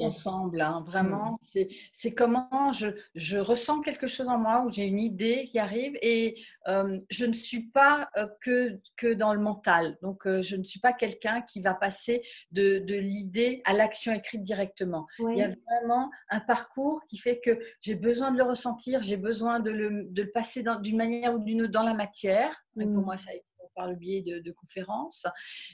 ensemble, 0.00 0.60
hein, 0.60 0.82
vraiment. 0.86 1.38
Mmh. 1.54 1.60
C'est 1.92 2.14
comment 2.14 2.72
je, 2.72 2.88
je, 3.14 3.38
ressens 3.38 3.80
quelque 3.82 4.06
chose 4.06 4.28
en 4.28 4.38
moi, 4.38 4.64
où 4.66 4.72
j'ai 4.72 4.86
une 4.86 4.98
idée 4.98 5.44
qui 5.44 5.58
arrive 5.58 5.96
et 6.02 6.42
je 6.66 7.24
ne 7.24 7.32
suis 7.32 7.68
pas 7.68 8.08
que, 8.40 8.80
que 8.96 9.14
dans 9.14 9.32
le 9.32 9.40
mental. 9.40 9.96
Donc, 10.02 10.22
je 10.24 10.56
ne 10.56 10.64
suis 10.64 10.80
pas 10.80 10.92
quelqu'un 10.92 11.42
qui 11.42 11.60
va 11.60 11.74
passer 11.74 12.22
de, 12.50 12.78
de 12.78 12.94
l'idée 12.94 13.62
à 13.64 13.72
l'action 13.72 14.12
écrite 14.12 14.42
directement. 14.42 15.06
Il 15.18 15.38
y 15.38 15.42
a 15.42 15.54
vraiment 15.66 16.10
un 16.30 16.40
parcours 16.40 17.02
qui 17.08 17.18
fait 17.18 17.40
que 17.40 17.58
j'ai 17.80 17.94
besoin 17.94 18.32
de 18.32 18.38
le 18.38 18.44
ressentir, 18.44 19.02
j'ai 19.02 19.16
besoin 19.16 19.60
de 19.60 19.70
le, 19.70 20.04
de 20.04 20.22
le 20.22 20.30
passer 20.30 20.64
d'une 20.82 20.96
manière 20.96 21.34
ou 21.34 21.38
d'une 21.38 21.62
autre 21.62 21.72
dans 21.72 21.84
la 21.84 21.94
matière. 21.94 22.54
Pour 22.74 22.86
mmh. 22.86 23.04
moi, 23.04 23.16
ça 23.16 23.30
a 23.30 23.34
été 23.34 23.45
par 23.76 23.86
le 23.86 23.94
biais 23.94 24.22
de, 24.22 24.50
conférences, 24.50 25.26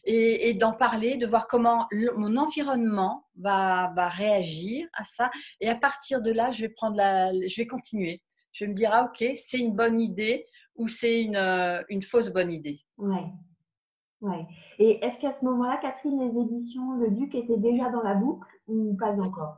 et, 0.04 0.52
d'en 0.54 0.72
parler, 0.72 1.16
de 1.16 1.26
voir 1.26 1.48
comment 1.48 1.86
mon 2.16 2.36
environnement 2.36 3.26
va, 3.36 3.92
va, 3.96 4.08
réagir 4.08 4.86
à 4.92 5.04
ça. 5.04 5.30
Et 5.60 5.70
à 5.70 5.76
partir 5.76 6.20
de 6.20 6.30
là, 6.30 6.50
je 6.50 6.62
vais, 6.62 6.68
prendre 6.68 6.96
la, 6.96 7.32
je 7.32 7.56
vais 7.56 7.66
continuer. 7.66 8.22
Je 8.52 8.64
vais 8.64 8.70
me 8.70 8.74
dire, 8.76 8.90
ah, 8.92 9.04
ok, 9.04 9.24
c'est 9.36 9.58
une 9.58 9.74
bonne 9.74 9.98
idée 9.98 10.46
ou 10.76 10.88
c'est 10.88 11.22
une, 11.22 11.36
euh, 11.36 11.82
une, 11.88 12.02
fausse 12.02 12.30
bonne 12.30 12.52
idée. 12.52 12.80
Ouais. 12.98 13.24
Ouais. 14.20 14.46
Et 14.78 15.04
est-ce 15.04 15.18
qu'à 15.18 15.32
ce 15.32 15.44
moment-là, 15.44 15.78
Catherine, 15.80 16.20
les 16.20 16.38
éditions 16.38 16.92
Le 16.96 17.10
Duc 17.10 17.34
étaient 17.34 17.56
déjà 17.56 17.90
dans 17.90 18.02
la 18.02 18.14
boucle 18.14 18.48
ou 18.66 18.94
pas 18.96 19.20
encore? 19.20 19.56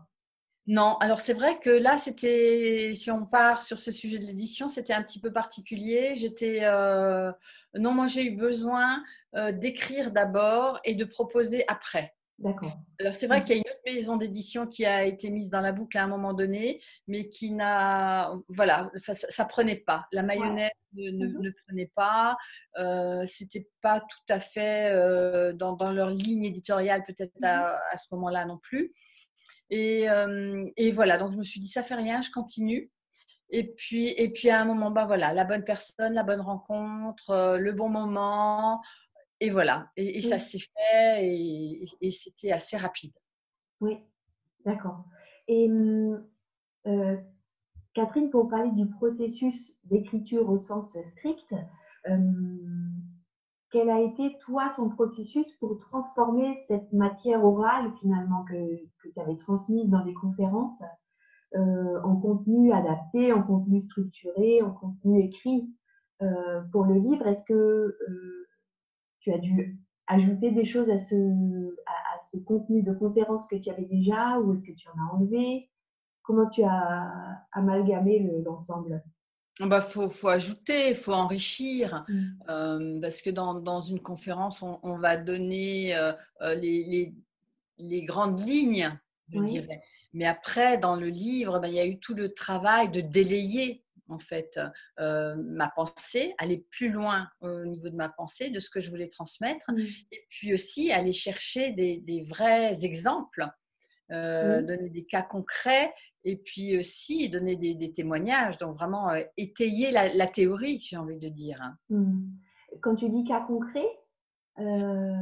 Non, 0.66 0.96
alors 0.98 1.20
c'est 1.20 1.34
vrai 1.34 1.58
que 1.58 1.68
là, 1.68 1.98
c'était, 1.98 2.92
si 2.94 3.10
on 3.10 3.26
part 3.26 3.62
sur 3.62 3.78
ce 3.78 3.92
sujet 3.92 4.18
de 4.18 4.24
l'édition, 4.24 4.68
c'était 4.68 4.94
un 4.94 5.02
petit 5.02 5.20
peu 5.20 5.30
particulier. 5.30 6.14
J'étais, 6.16 6.60
euh, 6.62 7.30
non, 7.74 7.92
moi 7.92 8.06
j'ai 8.06 8.24
eu 8.24 8.36
besoin 8.36 9.02
euh, 9.36 9.52
d'écrire 9.52 10.10
d'abord 10.10 10.80
et 10.84 10.94
de 10.94 11.04
proposer 11.04 11.64
après. 11.68 12.14
D'accord. 12.38 12.72
Alors 12.98 13.14
c'est 13.14 13.28
vrai 13.28 13.44
qu'il 13.44 13.50
y 13.50 13.58
a 13.58 13.62
une 13.62 13.70
autre 13.70 13.94
maison 13.94 14.16
d'édition 14.16 14.66
qui 14.66 14.84
a 14.84 15.04
été 15.04 15.30
mise 15.30 15.50
dans 15.50 15.60
la 15.60 15.70
boucle 15.70 15.96
à 15.98 16.02
un 16.02 16.08
moment 16.08 16.32
donné, 16.32 16.82
mais 17.06 17.28
qui 17.28 17.52
n'a, 17.52 18.34
voilà, 18.48 18.90
ça, 18.96 19.12
ne 19.44 19.48
prenait 19.48 19.76
pas. 19.76 20.06
La 20.12 20.22
mayonnaise 20.22 20.70
ne, 20.94 21.26
mhm. 21.26 21.52
prenait 21.66 21.92
pas. 21.94 22.36
Euh, 22.78 23.24
c'était 23.26 23.68
pas 23.82 24.00
tout 24.00 24.32
à 24.32 24.40
fait 24.40 24.90
euh, 24.92 25.52
dans, 25.52 25.76
leur 25.92 26.10
ligne 26.10 26.44
éditoriale 26.44 27.04
peut-être 27.04 27.32
à, 27.42 27.58
mhm. 27.58 27.78
à, 27.92 27.96
ce 27.98 28.14
moment-là 28.14 28.46
non 28.46 28.58
plus. 28.58 28.92
Euh, 29.72 30.70
et, 30.76 30.92
voilà, 30.92 31.18
donc 31.18 31.32
je 31.32 31.38
me 31.38 31.42
suis 31.42 31.60
dit, 31.60 31.68
ça 31.68 31.82
fait 31.82 31.94
rien, 31.94 32.20
je 32.20 32.30
continue. 32.30 32.90
Et 33.50 33.72
puis, 33.74 34.08
et 34.08 34.30
puis 34.30 34.50
à 34.50 34.60
un 34.60 34.64
moment, 34.64 34.90
bah 34.90 35.06
voilà, 35.06 35.32
la 35.32 35.44
bonne 35.44 35.64
personne, 35.64 36.14
la 36.14 36.22
bonne 36.22 36.40
rencontre, 36.40 37.30
euh, 37.30 37.58
le 37.58 37.72
bon 37.72 37.88
moment, 37.88 38.82
et 39.40 39.50
voilà. 39.50 39.90
Et, 39.96 40.20
ça 40.22 40.38
s'est 40.38 40.58
fait, 40.58 41.26
et, 41.26 42.10
c'était 42.10 42.52
assez 42.52 42.76
rapide. 42.76 43.12
Oui, 43.80 43.98
d'accord. 44.64 45.04
Et 45.46 45.68
hum, 45.68 46.26
euh, 46.86 47.16
Catherine, 47.92 48.30
pour 48.30 48.48
parler 48.48 48.70
du 48.72 48.88
processus 48.88 49.72
d'écriture 49.84 50.48
au 50.48 50.58
sens 50.58 50.96
strict, 51.04 51.54
hum, 52.08 53.03
quel 53.74 53.90
a 53.90 54.00
été, 54.00 54.38
toi, 54.38 54.72
ton 54.76 54.88
processus 54.88 55.50
pour 55.54 55.80
transformer 55.80 56.54
cette 56.68 56.92
matière 56.92 57.44
orale, 57.44 57.90
finalement, 58.00 58.44
que, 58.44 58.54
que 59.02 59.08
tu 59.12 59.20
avais 59.20 59.34
transmise 59.34 59.88
dans 59.88 60.04
les 60.04 60.14
conférences, 60.14 60.80
euh, 61.56 62.00
en 62.04 62.14
contenu 62.14 62.72
adapté, 62.72 63.32
en 63.32 63.42
contenu 63.42 63.80
structuré, 63.80 64.62
en 64.62 64.70
contenu 64.70 65.24
écrit 65.24 65.68
euh, 66.22 66.62
pour 66.70 66.84
le 66.84 66.94
livre? 66.94 67.26
Est-ce 67.26 67.42
que 67.42 67.52
euh, 67.52 68.48
tu 69.18 69.32
as 69.32 69.38
dû 69.38 69.76
ajouter 70.06 70.52
des 70.52 70.64
choses 70.64 70.88
à 70.88 70.98
ce, 70.98 71.74
à, 71.86 72.18
ce 72.30 72.36
contenu 72.36 72.84
de 72.84 72.92
conférence 72.92 73.48
que 73.48 73.56
tu 73.56 73.70
avais 73.70 73.86
déjà 73.86 74.38
ou 74.38 74.52
est-ce 74.52 74.62
que 74.62 74.70
tu 74.70 74.86
en 74.88 74.92
as 74.92 75.16
enlevé? 75.16 75.68
Comment 76.22 76.48
tu 76.48 76.62
as 76.62 77.42
amalgamé 77.50 78.20
l'ensemble? 78.44 79.02
Il 79.60 79.68
bah, 79.68 79.82
faut, 79.82 80.08
faut, 80.08 80.28
ajouter, 80.28 80.90
il 80.90 80.96
faut 80.96 81.12
enrichir, 81.12 82.04
mmh. 82.08 82.24
euh, 82.48 83.00
parce 83.00 83.22
que 83.22 83.30
dans, 83.30 83.54
dans, 83.54 83.80
une 83.80 84.00
conférence, 84.00 84.62
on, 84.62 84.98
va 84.98 85.16
donner 85.16 85.94
euh, 85.94 86.12
euh, 86.42 86.54
les, 86.54 86.84
les, 86.84 87.14
les, 87.78 88.02
grandes 88.02 88.40
lignes, 88.40 88.90
je 89.32 89.38
dirais. 89.40 89.80
Mais 90.12 90.26
après, 90.26 90.78
dans 90.78 90.96
le 90.96 91.08
livre, 91.08 91.60
bah, 91.60 91.68
il 91.68 91.74
y 91.74 91.78
a 91.78 91.86
eu 91.86 91.98
tout 91.98 92.14
le 92.14 92.34
travail 92.34 92.90
de 92.90 93.00
délayer 93.00 93.82
en 94.08 94.18
fait 94.18 94.60
ma 94.98 95.68
pensée, 95.74 96.34
aller 96.36 96.66
plus 96.70 96.90
loin 96.90 97.28
au 97.40 97.64
niveau 97.64 97.88
de 97.88 97.96
ma 97.96 98.10
pensée, 98.10 98.50
de 98.50 98.60
ce 98.60 98.68
que 98.68 98.80
je 98.80 98.90
voulais 98.90 99.08
transmettre, 99.08 99.70
mmh. 99.70 99.80
et 100.12 100.26
puis 100.28 100.52
aussi 100.52 100.92
aller 100.92 101.12
chercher 101.12 101.70
des, 101.72 101.98
des 101.98 102.24
vrais 102.24 102.84
exemples, 102.84 103.46
donner 104.10 104.90
des 104.90 105.04
cas 105.04 105.22
concrets 105.22 105.92
et 106.24 106.36
puis 106.36 106.78
aussi 106.78 107.28
donner 107.28 107.56
des, 107.56 107.92
témoignages, 107.92 108.58
donc 108.58 108.74
vraiment 108.74 109.10
euh, 109.10 109.22
étayer 109.36 109.90
la, 109.90 110.26
théorie, 110.26 110.80
j'ai 110.80 110.96
envie 110.96 111.18
de 111.18 111.28
dire. 111.28 111.60
Hein. 111.62 111.76
Mmh. 111.90 112.22
Quand 112.80 112.96
tu 112.96 113.08
dis 113.08 113.24
cas 113.24 113.40
concret 113.40 113.86
euh, 114.58 115.12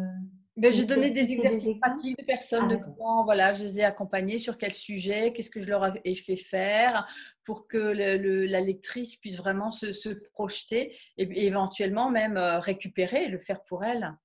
ben, 0.57 0.73
J'ai 0.73 0.85
donné 0.85 1.11
des 1.11 1.33
exercices 1.33 1.79
pratiques 1.81 2.19
de 2.19 2.25
personnes, 2.25 2.69
ah, 2.71 2.77
de 2.77 2.77
comment 2.77 3.25
voilà, 3.25 3.53
je 3.53 3.65
les 3.65 3.81
ai 3.81 3.85
accompagnés, 3.85 4.38
sur 4.38 4.59
quel 4.59 4.73
sujet, 4.73 5.33
qu'est-ce 5.33 5.51
que 5.51 5.61
je 5.61 5.69
leur 5.69 5.93
ai 6.05 6.15
fait 6.15 6.37
faire 6.37 7.07
pour 7.45 7.67
que 7.67 7.79
la 7.79 8.61
lectrice 8.61 9.17
puisse 9.17 9.37
vraiment 9.37 9.71
se, 9.71 10.09
projeter 10.33 10.97
et, 11.17 11.47
éventuellement 11.47 12.11
même 12.11 12.37
euh, 12.37 12.61
récupérer, 12.61 13.29
le 13.29 13.38
faire 13.38 13.65
pour 13.65 13.83
elle. 13.85 14.17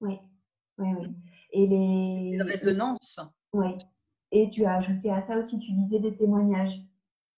Oui, 0.00 0.18
oui, 0.78 0.88
oui. 0.98 1.08
Et 1.52 1.66
les... 1.66 2.36
Une 2.36 2.42
résonance. 2.42 3.18
Oui. 3.52 3.74
Et 4.32 4.48
tu 4.48 4.64
as 4.64 4.76
ajouté 4.76 5.10
à 5.10 5.20
ça 5.20 5.36
aussi, 5.38 5.58
tu 5.58 5.72
disais 5.72 5.98
des 5.98 6.14
témoignages. 6.14 6.80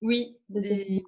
Oui, 0.02 0.37
des, 0.48 1.05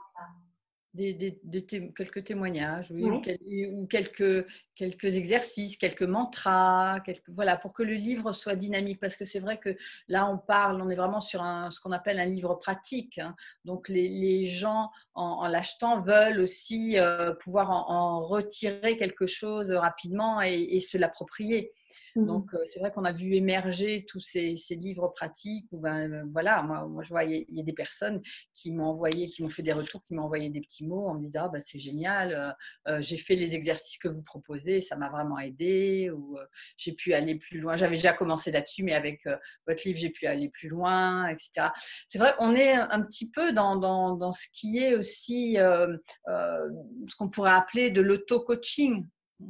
quelques 1.97 2.25
témoignages, 2.25 2.93
oui, 2.93 3.05
Ou, 3.05 3.87
quelques, 3.87 4.47
quelques 4.77 5.17
exercices, 5.17 5.77
quelques 5.77 6.03
mantras, 6.03 7.01
quelques, 7.01 7.29
voilà, 7.31 7.57
pour 7.57 7.73
que 7.73 7.83
le 7.83 7.95
livre 7.95 8.33
soit 8.33 8.55
dynamique. 8.55 9.01
Parce 9.01 9.17
que 9.17 9.25
c'est 9.25 9.41
vrai 9.41 9.59
que 9.59 9.77
là, 10.07 10.31
on 10.31 10.39
parle, 10.39 10.81
on 10.81 10.89
est 10.89 10.95
vraiment 10.95 11.21
sur 11.21 11.43
un, 11.43 11.71
ce 11.71 11.81
qu'on 11.81 11.93
appelle 11.93 12.21
un 12.21 12.27
livre 12.27 12.55
pratique. 12.55 13.19
Hein. 13.19 13.35
Donc, 13.65 13.89
les, 13.89 14.49
gens, 14.49 14.91
en, 15.15 15.47
l'achetant, 15.49 16.01
veulent 16.01 16.41
aussi 16.41 16.99
euh, 16.99 17.35
pouvoir 17.35 17.71
en, 17.71 18.23
retirer 18.23 18.97
quelque 18.97 19.27
chose 19.27 19.71
rapidement 19.73 20.41
et 20.41 20.81
se 20.81 20.97
l'approprier. 20.97 21.73
Mmh 22.17 22.27
Donc, 22.27 22.51
c'est 22.67 22.79
vrai 22.81 22.93
qu'on 22.93 23.05
a 23.05 23.13
vu 23.13 23.35
émerger 23.35 24.05
tous 24.09 24.21
ces, 24.21 24.57
livres 24.71 25.09
pratiques 25.09 25.67
où, 25.73 25.81
ben, 25.81 26.29
voilà, 26.33 26.63
moi, 26.63 27.03
je 27.03 27.09
vois, 27.09 27.25
il 27.25 27.45
y, 27.49 27.61
a 27.61 27.65
des 27.65 27.73
personnes 27.73 28.21
qui 28.55 28.71
m'ont 28.71 28.85
envoyé, 28.85 29.29
qui 29.29 29.43
m'ont 29.43 29.49
fait 29.49 29.63
des 29.63 29.73
retours, 29.73 30.03
qui 30.07 30.15
m'ont 30.15 30.25
envoyé 30.25 30.49
des 30.51 30.61
petits 30.61 30.87
mots 30.87 31.07
en 31.07 31.15
me 31.15 31.27
disant, 31.27 31.45
ah, 31.45 31.49
ben, 31.49 31.61
c'est 31.61 31.79
génial, 31.79 32.57
j'ai 33.01 33.19
fait 33.19 33.37
les 33.37 33.55
exercices 33.55 33.99
que 33.99 34.09
vous 34.09 34.23
proposez, 34.23 34.81
ça 34.81 34.97
m'a 34.97 35.09
vraiment 35.09 35.39
aidé, 35.39 36.11
ou 36.11 36.39
j'ai 36.77 36.93
pu 36.93 37.15
aller 37.15 37.37
plus 37.37 37.61
loin. 37.61 37.77
J'avais 37.77 37.97
déjà 37.97 38.13
commencé 38.13 38.51
là-dessus, 38.53 38.85
mais 38.85 38.95
avec 38.95 39.25
votre 39.67 39.83
livre, 39.85 39.99
j'ai 39.99 40.11
pu 40.11 40.27
aller 40.27 40.49
plus 40.49 40.69
loin, 40.69 41.29
etc. 41.29 41.69
C'est 42.07 42.19
vrai, 42.19 42.35
on 42.39 42.55
est 42.55 42.73
un 42.73 43.03
petit 43.03 43.31
peu 43.31 43.53
dans, 43.53 43.77
dans, 43.77 44.33
ce 44.33 44.47
qui 44.53 44.79
est 44.79 44.95
aussi 44.95 45.57
ce 45.57 47.17
qu'on 47.17 47.29
pourrait 47.29 47.53
appeler 47.53 47.91
de 47.91 48.01
l'auto-coaching, 48.01 49.07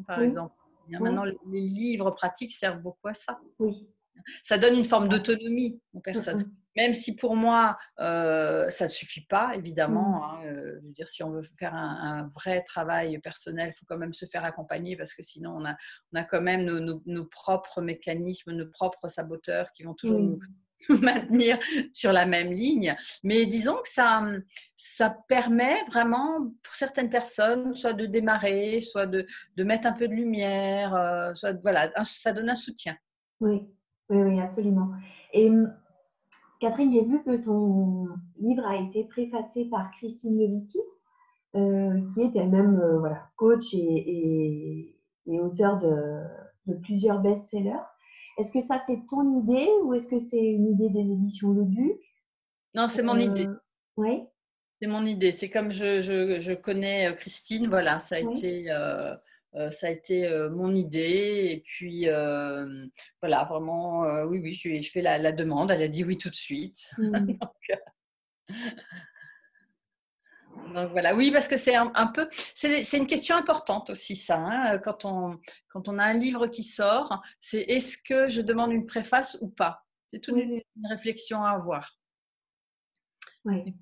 par 0.07 0.21
exemple. 0.23 0.55
Maintenant, 0.89 1.25
les 1.25 1.61
livres 1.61 2.11
pratiques 2.11 2.55
servent 2.55 2.81
beaucoup 2.81 3.09
à 3.09 3.15
ça. 3.15 3.39
Oui, 3.59 3.89
Ça 4.45 4.59
donne 4.59 4.75
une 4.75 4.85
forme 4.85 5.09
d'autonomie 5.09 5.81
aux 5.93 6.01
personnes. 6.01 6.51
Même 6.77 6.95
si 6.95 7.15
pour 7.15 7.37
moi, 7.37 7.79
euh, 8.01 8.69
ça 8.71 8.87
ne 8.87 8.91
suffit 8.91 9.25
pas, 9.25 9.55
évidemment. 9.55 10.25
Hein, 10.25 10.45
euh, 10.47 10.79
je 10.81 10.87
veux 10.87 10.93
dire, 10.93 11.09
si 11.09 11.23
on 11.23 11.31
veut 11.31 11.43
faire 11.57 11.75
un, 11.75 12.33
vrai 12.35 12.63
travail 12.63 13.19
personnel, 13.21 13.73
il 13.73 13.79
faut 13.79 13.87
quand 13.87 13.97
même 13.97 14.13
se 14.13 14.27
faire 14.27 14.45
accompagner 14.45 14.97
parce 14.97 15.15
que 15.15 15.23
sinon, 15.23 15.53
on 15.53 15.65
a, 15.65 15.77
on 16.13 16.19
a 16.19 16.25
quand 16.25 16.41
même 16.41 16.65
nos, 16.65 17.25
propres 17.27 17.81
mécanismes, 17.81 18.53
nos 18.53 18.67
propres 18.67 19.09
saboteurs 19.09 19.71
qui 19.73 19.85
vont 19.85 19.95
toujours 19.95 20.19
nous, 20.19 20.41
maintenir 21.01 21.59
sur 21.93 22.13
la 22.13 22.27
même 22.27 22.53
ligne. 22.53 22.95
Mais 23.23 23.47
disons 23.47 23.77
que 23.77 23.89
ça, 23.89 24.23
ça 24.77 25.17
permet 25.29 25.83
vraiment 25.89 26.43
pour 26.63 26.75
certaines 26.75 27.11
personnes, 27.11 27.75
soit 27.75 27.95
de 27.95 28.07
démarrer, 28.07 28.81
soit 28.81 29.07
de, 29.07 29.27
de 29.57 29.65
mettre 29.65 29.87
un 29.87 29.93
peu 29.93 30.09
de 30.09 30.13
lumière, 30.13 30.95
euh, 30.95 31.35
soit 31.35 31.59
voilà, 31.63 31.91
ça 32.05 32.33
donne 32.33 32.51
un 32.51 32.55
soutien. 32.55 32.95
Oui, 33.41 33.63
oui, 34.11 34.23
oui, 34.23 34.41
absolument. 34.41 34.91
Et 35.33 35.51
Catherine, 36.61 36.91
j'ai 36.91 37.05
vu 37.05 37.23
que 37.23 37.37
ton 37.37 38.09
livre 38.39 38.67
a 38.67 38.77
été 38.77 39.05
préfacé 39.05 39.65
par 39.67 39.91
Christine 39.93 40.39
Levicki, 40.39 40.79
euh, 41.57 42.01
qui 42.13 42.23
est 42.23 42.37
elle-même 42.37 42.79
euh, 42.81 42.99
voilà, 42.99 43.31
coach 43.37 43.75
et, 43.75 44.95
et, 45.27 45.41
auteur 45.41 45.79
de 45.79 46.75
plusieurs 46.83 47.21
best-sellers. 47.21 47.85
Est-ce 48.39 48.53
que 48.53 48.61
ça, 48.61 48.83
c'est 48.87 48.99
ton 49.09 49.41
idée 49.41 49.69
ou 49.85 49.95
est-ce 49.95 50.09
que 50.09 50.19
c'est 50.19 50.43
une 50.43 50.73
idée 50.73 50.89
des 50.91 51.11
éditions 51.11 51.53
Le 51.53 51.65
Duc? 51.65 52.01
Non, 52.75 52.89
c'est 52.89 53.03
mon 53.03 53.19
idée. 53.19 53.47
Euh, 53.47 53.61
oui. 53.97 54.25
C'est 54.81 54.89
mon 54.89 55.07
idée. 55.07 55.33
C'est 55.33 55.51
comme 55.51 55.71
je, 55.71 56.03
je, 56.03 56.41
je, 56.41 56.53
connais 56.53 57.11
euh, 57.11 57.15
Christine, 57.15 57.69
voilà, 57.69 58.01
ça 58.01 58.17
a 58.17 58.19
été, 58.19 58.71
euh, 58.71 59.15
ça 59.71 59.87
a 59.87 59.91
été 59.91 60.29
mon 60.51 60.75
idée. 60.75 61.49
Et 61.53 61.63
puis, 61.65 62.07
voilà, 63.23 63.45
vraiment, 63.45 64.01
oui, 64.25 64.41
oui, 64.43 64.55
je, 64.55 64.83
je 64.83 64.91
fais 64.91 65.03
la, 65.03 65.19
la, 65.19 65.33
demande. 65.33 65.71
Elle 65.71 65.83
a 65.83 65.89
dit 65.89 66.05
oui 66.05 66.19
tout 66.19 66.31
de 66.31 66.35
suite. 66.35 66.91
Mmh. 66.99 67.11
Donc 67.27 67.73
voilà, 70.91 71.15
oui, 71.15 71.31
parce 71.31 71.49
que 71.49 71.57
c'est 71.57 71.75
un, 71.75 72.07
peu, 72.09 72.29
c'est 72.55 72.97
une 72.97 73.07
question 73.07 73.37
importante 73.37 73.91
aussi 73.91 74.17
ça. 74.17 74.39
Hein, 74.39 74.79
quand, 74.79 75.05
on, 75.05 75.39
quand 75.69 75.89
on 75.89 75.99
a 75.99 76.05
un 76.05 76.15
livre 76.15 76.47
qui 76.47 76.65
sort, 76.65 77.23
c'est 77.41 77.61
est-ce 77.63 77.99
que 77.99 78.29
je 78.29 78.41
demande 78.41 78.73
une 78.73 78.87
préface 78.87 79.39
ou 79.41 79.49
pas? 79.49 79.85
C'est 80.13 80.21
toute 80.21 80.37
une, 80.37 80.63
réflexion 80.89 81.45
à 81.45 81.51
avoir. 81.51 81.99
Oui. 83.45 83.75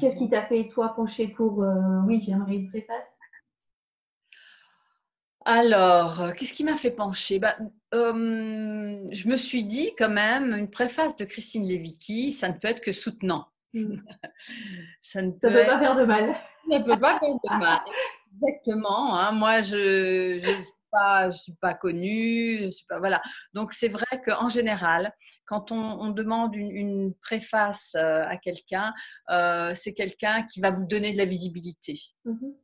Qu'est-ce 0.00 0.16
qui 0.16 0.30
t'a 0.30 0.46
fait 0.46 0.68
toi 0.68 0.94
pencher 0.94 1.28
pour 1.28 1.62
euh, 1.62 1.74
oui, 2.06 2.22
j'aimerais 2.22 2.54
une 2.54 2.68
préface? 2.68 3.04
Alors, 5.44 6.34
qu'est-ce 6.34 6.52
qui 6.52 6.62
m'a 6.62 6.76
fait 6.76 6.92
pencher? 6.92 7.40
Bah, 7.40 7.56
euh, 7.94 9.08
Je 9.10 9.28
me 9.28 9.36
suis 9.36 9.64
dit 9.64 9.90
quand 9.98 10.08
même, 10.08 10.54
une 10.54 10.70
préface 10.70 11.16
de 11.16 11.24
Christine 11.24 11.68
Levicki, 11.68 12.32
ça 12.32 12.48
ne 12.48 12.54
peut 12.54 12.68
être 12.68 12.80
que 12.80 12.92
soutenant. 12.92 13.51
Ça 15.02 15.22
ne 15.22 15.30
peut, 15.32 15.48
pas 15.48 15.78
faire 15.78 15.96
de 15.96 16.04
mal. 16.04 16.34
Ça 16.70 16.78
ne 16.78 16.84
peut 16.84 16.98
pas 16.98 17.18
faire 17.18 17.34
de 17.34 17.58
mal. 17.58 17.80
Exactement. 18.34 19.16
Hein. 19.16 19.32
Moi, 19.32 19.62
je 19.62 20.34
ne 20.34 20.62
suis, 20.62 20.72
pas, 20.90 21.30
je 21.30 21.36
suis 21.36 21.54
pas 21.60 21.74
connue. 21.74 22.60
Je 22.64 22.70
suis 22.70 22.86
pas, 22.86 22.98
voilà. 22.98 23.20
Donc, 23.54 23.72
c'est 23.72 23.88
vrai 23.88 24.20
qu'en 24.24 24.48
général, 24.48 25.12
quand 25.46 25.72
on, 25.72 26.10
demande 26.10 26.54
une, 26.54 27.14
préface 27.20 27.94
euh, 27.96 28.24
à 28.26 28.36
quelqu'un, 28.36 28.92
euh, 29.30 29.72
c'est 29.74 29.92
quelqu'un 29.92 30.44
qui 30.44 30.60
va 30.60 30.70
vous 30.70 30.86
donner 30.86 31.12
de 31.12 31.18
la 31.18 31.24
visibilité. 31.24 31.98
Mm-hmm. 32.26 32.54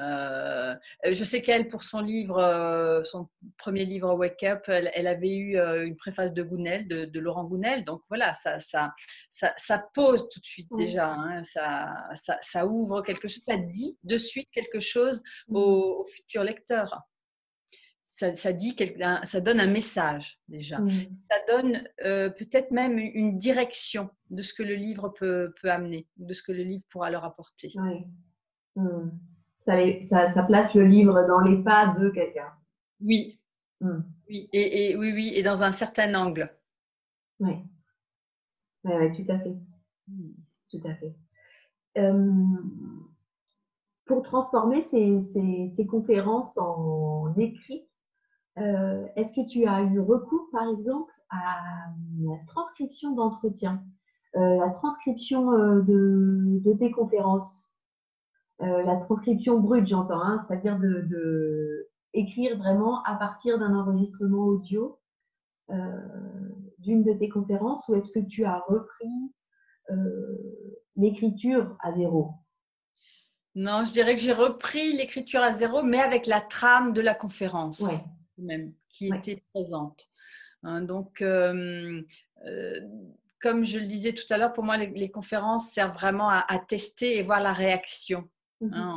Euh, 0.00 0.74
je 1.04 1.24
sais 1.24 1.42
qu'elle, 1.42 1.68
pour 1.68 1.82
son 1.82 2.00
livre, 2.00 2.38
euh, 2.38 3.02
son 3.04 3.28
premier 3.58 3.84
livre 3.84 4.14
Wake 4.14 4.42
Up, 4.44 4.64
elle, 4.68 5.06
avait 5.06 5.34
eu 5.36 5.56
euh, 5.56 5.86
une 5.86 5.96
préface 5.96 6.32
de 6.32 6.42
Gounel, 6.42 6.88
de, 6.88 7.20
Laurent 7.20 7.44
Gounel. 7.44 7.84
Donc 7.84 8.02
voilà, 8.08 8.34
ça, 8.34 8.58
ça, 8.60 8.92
ça, 9.30 9.84
pose 9.94 10.28
tout 10.30 10.40
de 10.40 10.44
suite 10.44 10.68
déjà, 10.76 11.12
hein. 11.12 11.44
ça, 11.44 12.06
ça, 12.40 12.66
ouvre 12.66 13.02
quelque 13.02 13.28
chose, 13.28 13.42
ça 13.44 13.56
dit 13.56 13.98
de 14.04 14.16
suite 14.16 14.48
quelque 14.52 14.80
chose 14.80 15.22
au, 15.48 16.06
futur 16.14 16.44
lecteur. 16.44 17.02
Ça, 18.10 18.52
dit 18.52 18.76
ça 19.24 19.40
donne 19.40 19.60
un 19.60 19.66
message 19.66 20.38
déjà. 20.46 20.76
Ça 21.30 21.38
donne 21.48 21.88
peut-être 22.02 22.70
même 22.70 22.98
une 22.98 23.38
direction 23.38 24.10
de 24.28 24.42
ce 24.42 24.52
que 24.52 24.62
le 24.62 24.74
livre 24.74 25.08
peut, 25.08 25.54
peut, 25.62 25.70
amener, 25.70 26.06
de 26.16 26.34
ce 26.34 26.42
que 26.42 26.52
le 26.52 26.62
livre 26.62 26.84
pourra 26.90 27.10
leur 27.10 27.24
apporter. 27.24 27.72
Mmh 28.76 29.10
ça, 30.02 30.42
place 30.44 30.74
le 30.74 30.84
livre 30.84 31.26
dans 31.26 31.40
les 31.40 31.62
pas 31.62 31.94
de 31.98 32.10
quelqu'un. 32.10 32.52
Oui. 33.00 33.40
Hmm. 33.80 34.02
Oui. 34.28 34.48
Et, 34.52 34.96
oui, 34.96 35.12
oui, 35.12 35.32
et 35.34 35.42
dans 35.42 35.62
un 35.62 35.72
certain 35.72 36.14
angle. 36.14 36.50
Oui. 37.40 37.54
Oui, 38.84 39.12
tout 39.12 39.32
à 39.32 39.38
fait. 39.38 39.56
Hmm. 40.08 40.32
Tout 40.70 40.80
à 40.84 40.94
fait. 40.94 41.14
Euh, 41.98 42.32
pour 44.06 44.22
transformer 44.22 44.82
ces, 44.82 45.86
conférences 45.88 46.56
en 46.58 47.34
écrit, 47.36 47.86
euh, 48.58 49.06
est-ce 49.16 49.32
que 49.34 49.46
tu 49.46 49.66
as 49.66 49.82
eu 49.82 50.00
recours, 50.00 50.48
par 50.52 50.68
exemple, 50.68 51.12
à 51.30 51.56
la 52.20 52.36
transcription 52.48 53.14
d'entretien, 53.14 53.82
euh, 54.36 54.56
la 54.56 54.70
transcription 54.70 55.50
de, 55.50 56.76
tes 56.78 56.90
conférences? 56.90 57.69
Euh, 58.62 58.82
la 58.82 58.96
transcription 58.96 59.58
brute, 59.58 59.86
j'entends, 59.86 60.22
hein, 60.22 60.38
c'est-à-dire 60.46 60.78
de, 60.78 61.88
écrire 62.12 62.58
vraiment 62.58 63.02
à 63.04 63.16
partir 63.16 63.58
d'un 63.58 63.74
enregistrement 63.74 64.44
audio 64.44 64.98
euh, 65.70 65.76
d'une 66.78 67.04
de 67.04 67.12
tes 67.12 67.28
conférences 67.28 67.86
ou 67.88 67.94
est-ce 67.94 68.10
que 68.10 68.18
tu 68.18 68.44
as 68.44 68.58
repris 68.68 69.32
euh, 69.90 70.76
l'écriture 70.96 71.76
à 71.80 71.92
zéro? 71.94 72.32
Non, 73.54 73.84
je 73.84 73.92
dirais 73.92 74.14
que 74.14 74.20
j'ai 74.20 74.32
repris 74.32 74.92
l'écriture 74.92 75.40
à 75.40 75.52
zéro, 75.52 75.82
mais 75.82 76.00
avec 76.00 76.26
la 76.26 76.40
trame 76.40 76.92
de 76.92 77.00
la 77.00 77.14
conférence 77.14 77.82
même, 78.38 78.72
qui 78.88 79.08
était 79.08 79.42
présente. 79.52 80.08
Hein, 80.62 80.82
donc, 80.82 81.22
comme 83.40 83.64
je 83.64 83.78
le 83.78 83.86
disais 83.86 84.12
tout 84.12 84.30
à 84.30 84.38
l'heure, 84.38 84.52
pour 84.52 84.64
moi, 84.64 84.76
les, 84.76 85.10
conférences 85.10 85.70
servent 85.70 85.94
vraiment 85.94 86.28
à, 86.28 86.58
tester 86.68 87.18
et 87.18 87.22
voir 87.22 87.40
la 87.40 87.52
réaction. 87.52 88.28
Mmh 88.60 88.74
hein, 88.74 88.94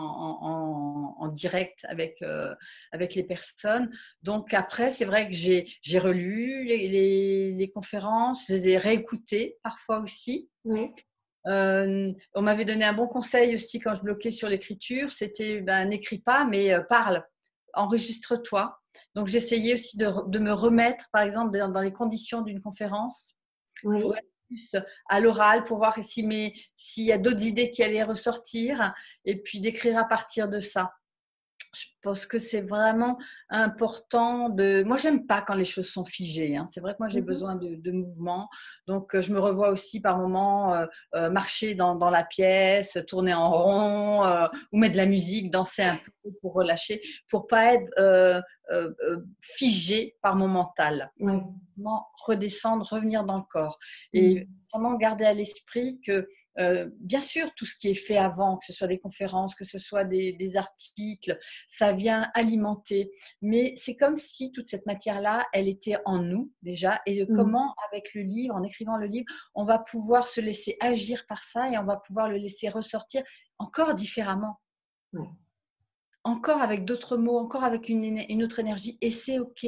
en, 1.19 1.27
direct 1.29 1.85
avec, 1.87 2.21
euh, 2.21 2.53
avec 2.91 3.15
les 3.15 3.23
personnes. 3.23 3.89
Donc 4.21 4.53
après, 4.53 4.91
c'est 4.91 5.05
vrai 5.05 5.27
que 5.29 5.33
j'ai 5.33 5.99
relu 5.99 6.65
les, 6.65 7.53
les, 7.53 7.69
conférences, 7.71 8.45
je 8.47 8.53
les 8.53 8.69
ai 8.69 8.77
réécoutées 8.77 9.57
parfois 9.63 10.01
aussi. 10.01 10.49
Euh, 11.47 12.11
on 12.35 12.41
m'avait 12.41 12.65
donné 12.65 12.83
un 12.83 12.93
bon 12.93 13.07
conseil 13.07 13.55
aussi 13.55 13.79
quand 13.79 13.95
je 13.95 14.01
bloquais 14.01 14.31
sur 14.31 14.49
l'écriture, 14.49 15.11
c'était 15.11 15.61
ben, 15.61 15.85
n'écris 15.85 16.19
pas, 16.19 16.45
mais 16.45 16.73
euh, 16.73 16.81
parle, 16.81 17.25
enregistre-toi. 17.73 18.77
Donc 19.15 19.27
j'essayais 19.27 19.73
aussi 19.73 19.97
de, 19.97 20.29
de, 20.29 20.39
me 20.39 20.51
remettre, 20.51 21.09
par 21.11 21.23
exemple, 21.23 21.57
dans, 21.57 21.81
les 21.81 21.93
conditions 21.93 22.41
d'une 22.41 22.61
conférence, 22.61 23.35
pour 23.81 24.15
à 25.07 25.19
l'oral 25.19 25.63
pour 25.63 25.77
voir 25.77 25.97
s'il 26.03 27.03
y 27.05 27.11
a 27.11 27.17
d'autres 27.17 27.43
idées 27.43 27.71
qui 27.71 27.83
allaient 27.83 28.03
ressortir 28.03 28.93
et 29.25 29.41
puis 29.41 29.59
d'écrire 29.61 29.97
à 29.97 30.05
partir 30.05 30.47
de 30.47 30.59
ça 30.59 30.93
je 31.75 31.87
pense 32.03 32.25
que 32.25 32.37
c'est 32.37 32.61
vraiment 32.61 33.17
important 33.49 34.49
de. 34.49 34.83
Moi, 34.83 34.97
j'aime 34.97 35.25
pas 35.25 35.41
quand 35.41 35.55
les 35.55 35.65
choses 35.65 35.89
sont 35.89 36.05
figées. 36.05 36.55
Hein. 36.55 36.65
C'est 36.69 36.81
vrai 36.81 36.93
que 36.93 36.97
moi, 36.99 37.09
j'ai 37.09 37.21
mmh 37.21 37.25
besoin 37.25 37.55
de, 37.55 37.91
mouvement. 37.91 38.49
Donc, 38.87 39.15
euh, 39.15 39.21
je 39.21 39.33
me 39.33 39.39
revois 39.39 39.69
aussi 39.69 39.99
par 39.99 40.17
moments 40.17 40.73
euh, 40.73 40.85
euh, 41.15 41.29
marcher 41.29 41.73
dans, 41.73 41.97
la 42.09 42.23
pièce, 42.23 42.97
tourner 43.07 43.33
en 43.33 43.49
rond 43.49 44.47
ou 44.71 44.77
mettre 44.77 44.93
de 44.93 44.97
la 44.97 45.05
musique, 45.05 45.49
danser 45.51 45.83
un 45.83 45.97
peu 45.97 46.31
pour 46.41 46.53
relâcher, 46.53 47.01
pour 47.29 47.47
pas 47.47 47.73
être 47.73 48.43
figé 49.41 50.15
par 50.21 50.35
mon 50.35 50.47
mental. 50.47 51.11
Vraiment 51.19 52.07
redescendre, 52.25 52.85
revenir 52.85 53.23
dans 53.23 53.37
le 53.37 53.43
corps. 53.49 53.79
Et 54.13 54.41
mmh. 54.41 54.47
vraiment 54.71 54.95
garder 54.95 55.25
à 55.25 55.33
l'esprit 55.33 55.99
que 56.05 56.27
euh, 56.59 56.89
bien 56.99 57.21
sûr, 57.21 57.53
tout 57.55 57.65
ce 57.65 57.75
qui 57.75 57.89
est 57.89 57.95
fait 57.95 58.17
avant, 58.17 58.57
que 58.57 58.65
ce 58.65 58.73
soit 58.73 58.87
des 58.87 58.99
conférences, 58.99 59.55
que 59.55 59.65
ce 59.65 59.79
soit 59.79 60.05
des, 60.05 60.57
articles, 60.57 61.37
ça 61.67 61.93
vient 61.93 62.29
alimenter. 62.35 63.11
Mais 63.41 63.73
c'est 63.75 63.95
comme 63.95 64.17
si 64.17 64.51
toute 64.51 64.67
cette 64.67 64.85
matière-là, 64.85 65.47
elle 65.51 65.67
était 65.67 65.97
en 66.05 66.19
nous 66.19 66.51
déjà. 66.61 67.01
Et 67.05 67.23
mmh. 67.23 67.35
comment, 67.35 67.73
avec 67.89 68.13
le 68.13 68.21
livre, 68.21 68.55
en 68.55 68.63
écrivant 68.63 68.97
le 68.97 69.07
livre, 69.07 69.25
on 69.55 69.65
va 69.65 69.79
pouvoir 69.79 70.27
se 70.27 70.41
laisser 70.41 70.77
agir 70.79 71.25
par 71.27 71.43
ça 71.43 71.69
et 71.69 71.77
on 71.77 71.85
va 71.85 71.97
pouvoir 71.97 72.29
le 72.29 72.37
laisser 72.37 72.69
ressortir 72.69 73.23
encore 73.57 73.93
différemment. 73.93 74.59
Encore 76.23 76.61
avec 76.61 76.85
d'autres 76.85 77.17
mots, 77.17 77.37
encore 77.37 77.63
avec 77.63 77.89
une, 77.89 78.43
autre 78.43 78.59
énergie. 78.59 78.97
Et 79.01 79.11
c'est 79.11 79.39
OK. 79.39 79.65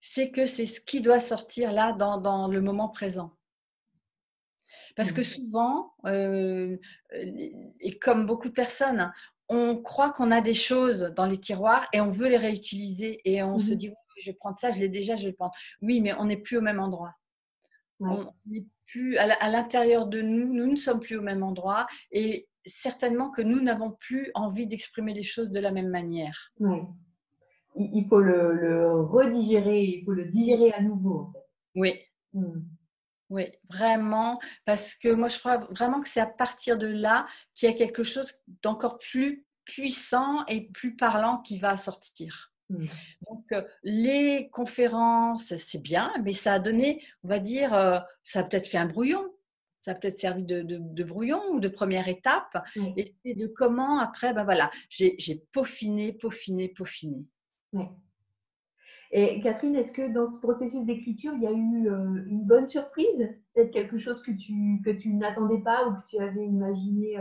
C'est 0.00 0.30
que 0.30 0.46
c'est 0.46 0.66
ce 0.66 0.80
qui 0.80 1.00
doit 1.00 1.20
sortir 1.20 1.72
là 1.72 1.92
dans 1.92 2.48
le 2.48 2.60
moment 2.60 2.88
présent. 2.88 3.37
Parce 4.96 5.12
que 5.12 5.20
mmh. 5.20 5.24
souvent, 5.24 5.92
euh, 6.06 6.76
et 7.80 7.98
comme 7.98 8.26
beaucoup 8.26 8.48
de 8.48 8.54
personnes, 8.54 9.12
on 9.48 9.76
croit 9.76 10.12
qu'on 10.12 10.30
a 10.30 10.40
des 10.40 10.54
choses 10.54 11.12
dans 11.16 11.26
les 11.26 11.38
tiroirs 11.38 11.88
et 11.92 12.00
on 12.00 12.10
veut 12.10 12.28
les 12.28 12.36
réutiliser 12.36 13.20
et 13.24 13.42
on 13.42 13.58
se 13.58 13.72
mmh 13.72 13.76
dit 13.76 13.90
je 14.20 14.30
vais 14.30 14.36
prendre 14.36 14.56
ça, 14.56 14.72
je 14.72 14.80
l'ai 14.80 14.88
déjà, 14.88 15.16
je 15.16 15.22
vais 15.22 15.28
le 15.28 15.34
prendre. 15.34 15.54
Oui, 15.82 16.00
mais 16.00 16.12
on 16.14 16.24
n'est 16.24 16.36
plus 16.36 16.58
au 16.58 16.60
même 16.60 16.80
endroit. 16.80 17.14
On 18.00 18.32
n'est 18.46 18.64
plus 18.86 19.16
à 19.16 19.50
l'intérieur 19.50 20.06
de 20.06 20.22
nous, 20.22 20.52
nous 20.52 20.66
ne 20.66 20.76
sommes 20.76 21.00
plus 21.00 21.16
au 21.16 21.22
même 21.22 21.42
endroit 21.42 21.86
et 22.10 22.48
certainement 22.64 23.30
que 23.30 23.42
nous 23.42 23.60
n'avons 23.60 23.90
plus 23.90 24.30
envie 24.34 24.66
d'exprimer 24.66 25.14
les 25.14 25.22
choses 25.22 25.50
de 25.50 25.60
la 25.60 25.70
même 25.70 25.88
manière. 25.88 26.52
Oui. 26.60 26.78
Il 27.76 28.06
faut 28.08 28.20
le, 28.20 29.02
redigérer, 29.02 29.84
il 29.84 30.04
faut 30.04 30.12
le 30.12 30.26
digérer 30.26 30.72
à 30.72 30.80
nouveau. 30.80 31.32
Oui. 31.74 31.94
Hmm. 32.32 32.60
Oui, 33.30 33.44
vraiment, 33.68 34.38
parce 34.64 34.94
que 34.94 35.08
moi 35.12 35.28
je 35.28 35.38
crois 35.38 35.58
vraiment 35.70 36.00
que 36.00 36.08
c'est 36.08 36.20
à 36.20 36.26
partir 36.26 36.78
de 36.78 36.86
là 36.86 37.26
qu'il 37.54 37.68
y 37.68 37.72
a 37.72 37.76
quelque 37.76 38.02
chose 38.02 38.32
d'encore 38.62 38.98
plus 38.98 39.44
puissant 39.64 40.46
et 40.46 40.68
plus 40.68 40.96
parlant 40.96 41.38
qui 41.38 41.58
va 41.58 41.76
sortir. 41.76 42.52
Hmm. 42.70 42.86
Donc, 43.28 43.44
euh, 43.52 43.62
les 43.82 44.48
conférences, 44.50 45.54
c'est 45.56 45.82
bien, 45.82 46.12
mais 46.24 46.32
ça 46.32 46.54
a 46.54 46.58
donné, 46.58 47.02
on 47.22 47.28
va 47.28 47.38
dire, 47.38 47.74
euh, 47.74 47.98
ça 48.24 48.40
a 48.40 48.44
peut-être 48.44 48.68
fait 48.68 48.78
un 48.78 48.86
brouillon. 48.86 49.24
Ça 49.80 49.92
a 49.92 49.94
peut-être 49.94 50.18
servi 50.18 50.42
de, 50.42 51.04
brouillon 51.04 51.40
ou 51.50 51.60
de 51.60 51.68
première 51.68 52.08
étape. 52.08 52.62
Et 52.96 53.14
c'est 53.24 53.34
de 53.34 53.46
comment, 53.46 54.00
après, 54.00 54.34
ben 54.34 54.44
voilà, 54.44 54.70
j'ai 54.90 55.42
peaufiné, 55.52 56.12
peaufiné, 56.12 56.68
peaufiné. 56.68 57.24
Et 59.10 59.40
Catherine, 59.40 59.74
est-ce 59.74 59.92
que 59.92 60.12
dans 60.12 60.26
ce 60.26 60.38
processus 60.38 60.84
d'écriture, 60.84 61.32
il 61.34 61.42
y 61.42 61.46
a 61.46 61.52
eu 61.52 61.88
euh, 61.88 62.24
une 62.26 62.44
bonne 62.44 62.66
surprise? 62.66 63.28
Peut-être 63.54 63.70
quelque 63.70 63.98
chose 63.98 64.22
que 64.22 64.32
tu, 64.32 64.82
que 64.84 64.90
tu 64.90 65.14
n'attendais 65.14 65.62
pas 65.62 65.88
ou 65.88 65.92
que 65.92 66.06
tu 66.08 66.18
avais 66.18 66.44
imaginé 66.44 67.16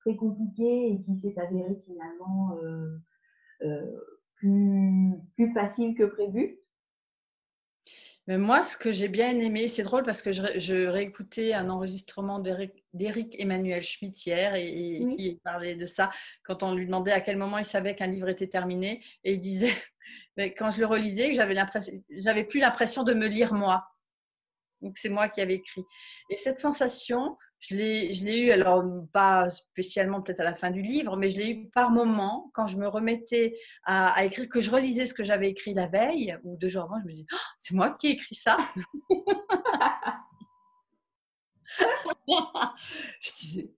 très 0.00 0.16
compliqué 0.16 0.92
et 0.92 1.02
qui 1.02 1.16
s'est 1.16 1.34
avéré 1.38 1.82
finalement 1.86 2.58
plus, 4.36 5.52
facile 5.54 5.94
que 5.94 6.04
prévu? 6.04 6.58
Mais 8.26 8.38
moi, 8.38 8.62
ce 8.62 8.76
que 8.76 8.90
j'ai 8.90 9.08
bien 9.08 9.38
aimé, 9.38 9.68
c'est 9.68 9.82
drôle 9.82 10.02
parce 10.02 10.22
que 10.22 10.32
je, 10.32 10.86
réécoutais 10.86 11.52
un 11.52 11.68
enregistrement 11.68 12.38
d'Éric 12.38 13.36
Emmanuel 13.38 13.82
Schmitt 13.82 14.24
hier 14.24 14.54
et, 14.54 15.06
qui 15.14 15.38
parlait 15.44 15.74
de 15.74 15.84
ça 15.84 16.10
quand 16.42 16.62
on 16.62 16.74
lui 16.74 16.86
demandait 16.86 17.12
à 17.12 17.20
quel 17.20 17.36
moment 17.36 17.58
il 17.58 17.66
savait 17.66 17.94
qu'un 17.94 18.06
livre 18.06 18.30
était 18.30 18.46
terminé. 18.46 19.04
Et 19.24 19.34
il 19.34 19.40
disait, 19.40 19.74
mais 20.38 20.54
quand 20.54 20.70
je 20.70 20.80
le 20.80 20.86
relisais, 20.86 21.34
j'avais 21.34 21.54
j'avais 22.10 22.44
plus 22.44 22.60
l'impression 22.60 23.02
de 23.02 23.12
me 23.12 23.26
lire 23.26 23.52
moi. 23.52 23.86
Donc 24.80 24.96
c'est 24.96 25.10
moi 25.10 25.28
qui 25.28 25.42
avais 25.42 25.56
écrit. 25.56 25.84
Et 26.30 26.38
cette 26.38 26.60
sensation, 26.60 27.36
je 27.68 27.76
l'ai 27.76 28.40
eu, 28.40 28.50
alors 28.50 28.84
pas 29.12 29.48
spécialement 29.50 30.22
peut-être 30.22 30.40
à 30.40 30.44
la 30.44 30.54
fin 30.54 30.70
du 30.70 30.82
livre, 30.82 31.16
mais 31.16 31.30
je 31.30 31.38
l'ai 31.38 31.50
eu 31.50 31.68
par 31.70 31.90
moment 31.90 32.50
quand 32.52 32.66
je 32.66 32.76
me 32.76 32.86
remettais 32.86 33.56
à, 33.84 34.24
écrire, 34.24 34.48
que 34.48 34.60
je 34.60 34.70
relisais 34.70 35.06
ce 35.06 35.14
que 35.14 35.24
j'avais 35.24 35.50
écrit 35.50 35.74
la 35.74 35.86
veille 35.86 36.36
ou 36.44 36.56
deux 36.56 36.68
jours 36.68 36.84
avant, 36.84 37.00
je 37.00 37.06
me 37.06 37.10
disais, 37.10 37.26
oh, 37.32 37.36
c'est 37.58 37.74
moi 37.74 37.96
qui 37.98 38.08
ai 38.08 38.10
écrit 38.10 38.34
ça. 38.34 38.58
je 43.20 43.30
disais, 43.40 43.70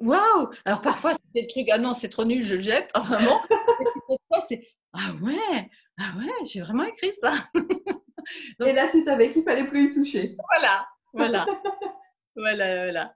waouh 0.00 0.50
Alors 0.64 0.80
parfois, 0.82 1.12
c'était 1.12 1.42
le 1.42 1.48
truc, 1.48 1.68
ah 1.70 1.78
non, 1.78 1.92
c'est 1.92 2.08
trop 2.08 2.24
nul, 2.24 2.42
je 2.42 2.56
le 2.56 2.60
jette, 2.60 2.90
vraiment. 2.94 3.40
Et 4.10 4.16
fois, 4.28 4.40
c'est, 4.40 4.66
ah 4.92 5.12
ouais, 5.22 5.70
ah 5.98 6.12
ouais, 6.18 6.44
j'ai 6.44 6.60
vraiment 6.60 6.84
écrit 6.84 7.12
ça. 7.14 7.34
Et 8.66 8.72
là, 8.72 8.88
tu 8.90 9.02
savais 9.02 9.32
qu'il 9.32 9.44
fallait 9.44 9.68
plus 9.68 9.90
y 9.90 9.90
toucher. 9.90 10.36
Voilà, 10.50 10.86
voilà. 11.12 11.46
Voilà, 12.36 12.84
voilà. 12.84 13.14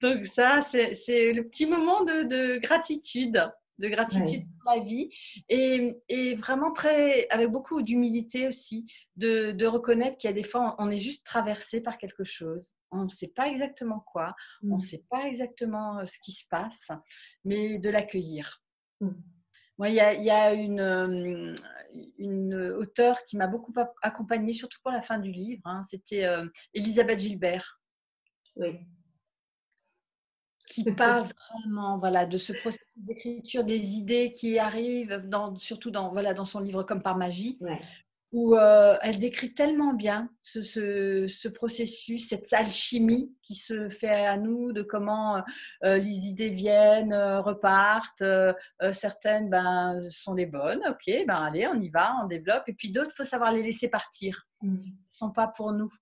Donc 0.00 0.26
ça, 0.26 0.60
c'est 0.62 1.32
le 1.32 1.48
petit 1.48 1.66
moment 1.66 2.04
de, 2.04 2.58
gratitude, 2.58 3.50
de 3.78 3.88
gratitude 3.88 4.44
pour 4.60 4.74
la 4.74 4.82
vie 4.82 5.10
et, 5.48 6.34
vraiment 6.36 6.72
très, 6.72 7.26
avec 7.30 7.50
beaucoup 7.50 7.82
d'humilité 7.82 8.48
aussi, 8.48 8.86
de, 9.16 9.66
reconnaître 9.66 10.18
qu'il 10.18 10.28
y 10.28 10.32
a 10.32 10.34
des 10.34 10.44
fois, 10.44 10.74
on 10.78 10.90
est 10.90 10.98
juste 10.98 11.24
traversé 11.24 11.80
par 11.80 11.96
quelque 11.98 12.24
chose. 12.24 12.72
On 12.90 13.04
ne 13.04 13.08
sait 13.08 13.32
pas 13.34 13.48
exactement 13.48 14.00
quoi, 14.00 14.34
on 14.62 14.76
ne 14.76 14.76
mm. 14.76 14.80
sait 14.80 15.04
pas 15.10 15.26
exactement 15.26 15.98
euh, 15.98 16.06
ce 16.06 16.18
qui 16.22 16.32
se 16.32 16.44
passe, 16.48 16.90
mais 17.44 17.78
de 17.78 17.90
l'accueillir. 17.90 18.62
Mm. 19.00 19.10
Moi, 19.78 19.88
il 19.88 19.94
y 19.96 20.00
a, 20.00 20.52
une, 20.52 20.80
euh, 20.80 21.54
une 22.18 22.54
auteure 22.78 23.24
qui 23.24 23.36
m'a 23.36 23.48
beaucoup 23.48 23.72
accompagnée, 24.02 24.52
surtout 24.52 24.78
pour 24.82 24.92
la 24.92 25.02
fin 25.02 25.18
du 25.18 25.32
livre. 25.32 25.62
Hein. 25.64 25.82
C'était 25.82 26.24
euh, 26.24 26.46
Elisabeth 26.74 27.18
Gilbert. 27.18 27.80
Oui. 28.56 28.78
Qui 30.66 30.84
parle 30.92 31.28
vraiment 31.50 31.98
voilà, 31.98 32.26
de 32.26 32.38
ce 32.38 32.52
processus 32.52 32.86
d'écriture, 32.96 33.64
des 33.64 33.92
idées 33.94 34.32
qui 34.32 34.58
arrivent, 34.58 35.22
dans, 35.26 35.56
surtout 35.58 35.90
dans, 35.90 36.12
voilà, 36.12 36.34
dans 36.34 36.44
son 36.44 36.60
livre 36.60 36.82
Comme 36.82 37.02
par 37.02 37.16
magie, 37.16 37.58
où 38.34 38.56
euh, 38.56 38.96
elle 39.00 39.20
décrit 39.20 39.54
tellement 39.54 39.92
bien 39.92 40.28
ce, 40.42 40.60
ce, 40.60 41.48
processus, 41.48 42.28
cette 42.28 42.52
alchimie 42.52 43.32
qui 43.42 43.54
se 43.54 43.88
fait 43.88 44.26
à 44.26 44.36
nous, 44.36 44.72
de 44.72 44.82
comment 44.82 45.36
euh, 45.84 45.98
les 45.98 46.26
idées 46.26 46.50
viennent, 46.50 47.12
euh, 47.12 47.40
repartent. 47.40 48.24
certaines 48.92 49.50
ben, 49.50 50.00
sont 50.10 50.34
les 50.34 50.46
bonnes, 50.46 50.82
ok, 50.88 51.26
ben 51.28 51.36
allez, 51.36 51.68
on 51.68 51.78
y 51.78 51.90
va, 51.90 52.16
on 52.24 52.26
développe. 52.26 52.64
Et 52.66 52.72
puis 52.72 52.90
d'autres, 52.90 53.12
il 53.12 53.16
faut 53.16 53.24
savoir 53.24 53.52
les 53.52 53.62
laisser 53.62 53.86
partir. 53.86 54.42
Mmh. 54.62 54.78
Elles 54.82 54.88
ne 54.88 54.94
sont 55.12 55.30
pas 55.30 55.46
pour 55.46 55.72
nous. 55.72 55.92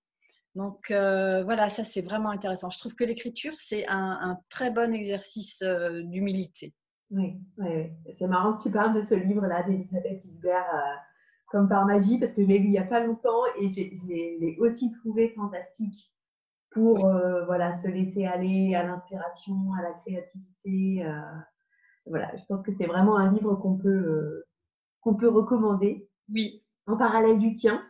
Donc 0.55 0.91
euh, 0.91 1.43
voilà, 1.43 1.69
ça 1.69 1.83
c'est 1.83 2.01
vraiment 2.01 2.29
intéressant. 2.29 2.69
Je 2.69 2.77
trouve 2.77 2.95
que 2.95 3.03
l'écriture, 3.03 3.53
c'est 3.57 3.85
un, 3.87 4.37
très 4.49 4.69
bon 4.71 4.93
exercice 4.93 5.61
euh, 5.63 6.01
d'humilité. 6.03 6.73
Oui, 7.09 7.39
c'est 8.13 8.27
marrant 8.27 8.57
que 8.57 8.63
tu 8.63 8.71
parles 8.71 8.95
de 8.95 9.01
ce 9.01 9.13
livre-là 9.13 9.63
d'Elisabeth 9.63 10.23
Hilbert, 10.25 10.65
euh, 10.73 10.95
comme 11.51 11.69
par 11.69 11.85
magie, 11.85 12.17
parce 12.17 12.33
que 12.33 12.43
je 12.43 12.47
l'ai 12.47 12.59
lu 12.59 12.65
il 12.65 12.71
n'y 12.71 12.79
a 12.79 12.83
pas 12.83 13.05
longtemps 13.05 13.43
et 13.59 13.69
je 13.69 14.07
l'ai 14.07 14.57
aussi 14.59 14.91
trouvé 14.91 15.29
fantastique 15.35 16.11
pour 16.71 17.07
voilà, 17.45 17.71
se 17.73 17.87
laisser 17.87 18.25
aller 18.25 18.73
à 18.73 18.83
l'inspiration, 18.83 19.53
à 19.77 19.83
la 19.83 19.91
créativité. 19.91 21.05
voilà, 22.07 22.35
je 22.35 22.43
pense 22.47 22.63
que 22.63 22.71
c'est 22.71 22.87
vraiment 22.87 23.15
un 23.15 23.31
livre 23.31 23.53
qu'on 23.55 23.77
peut, 23.77 24.43
qu'on 25.01 25.13
peut 25.13 25.29
recommander. 25.29 26.09
Oui. 26.33 26.63
En 26.87 26.97
parallèle 26.97 27.37
du 27.37 27.53
tien. 27.53 27.83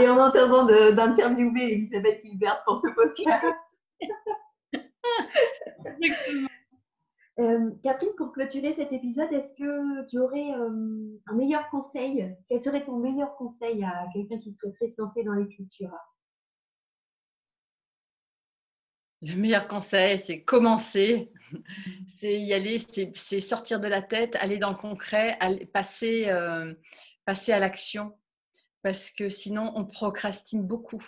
Et 0.00 0.08
en 0.08 0.18
entendant 0.18 0.64
d'interviewer 0.64 1.72
Elisabeth 1.72 2.22
Gilbert 2.24 2.62
pour 2.64 2.78
ce 2.78 2.88
podcast. 2.88 3.78
Euh, 7.40 7.70
Catherine, 7.84 8.10
pour 8.16 8.32
clôturer 8.32 8.74
cet 8.74 8.92
épisode, 8.92 9.32
est-ce 9.32 9.52
que 9.52 10.08
tu 10.08 10.18
aurais 10.18 10.50
euh, 10.54 11.20
un 11.26 11.34
meilleur 11.34 11.68
conseil? 11.70 12.34
Quel 12.48 12.60
serait 12.60 12.82
ton 12.82 12.96
meilleur 12.96 13.36
conseil 13.36 13.84
à 13.84 14.06
quelqu'un 14.12 14.38
qui 14.40 14.52
souhaiterait 14.52 14.88
se 14.88 15.00
lancer 15.00 15.22
dans 15.22 15.34
l'écriture? 15.34 15.92
Le 19.22 19.36
meilleur 19.36 19.68
conseil, 19.68 20.18
c'est 20.18 20.42
commencer, 20.42 21.30
c'est 22.18 22.40
y 22.40 22.52
aller, 22.52 22.78
c'est 22.78 23.40
sortir 23.40 23.78
de 23.78 23.86
la 23.86 24.02
tête, 24.02 24.34
aller 24.36 24.58
dans 24.58 24.70
le 24.70 24.76
concret, 24.76 25.36
aller, 25.38 25.66
passer, 25.66 26.28
euh, 26.28 26.74
passer 27.24 27.52
à 27.52 27.60
l'action 27.60 28.18
parce 28.82 29.10
que 29.10 29.28
sinon 29.28 29.72
on 29.74 29.84
procrastine 29.84 30.62
beaucoup. 30.62 31.02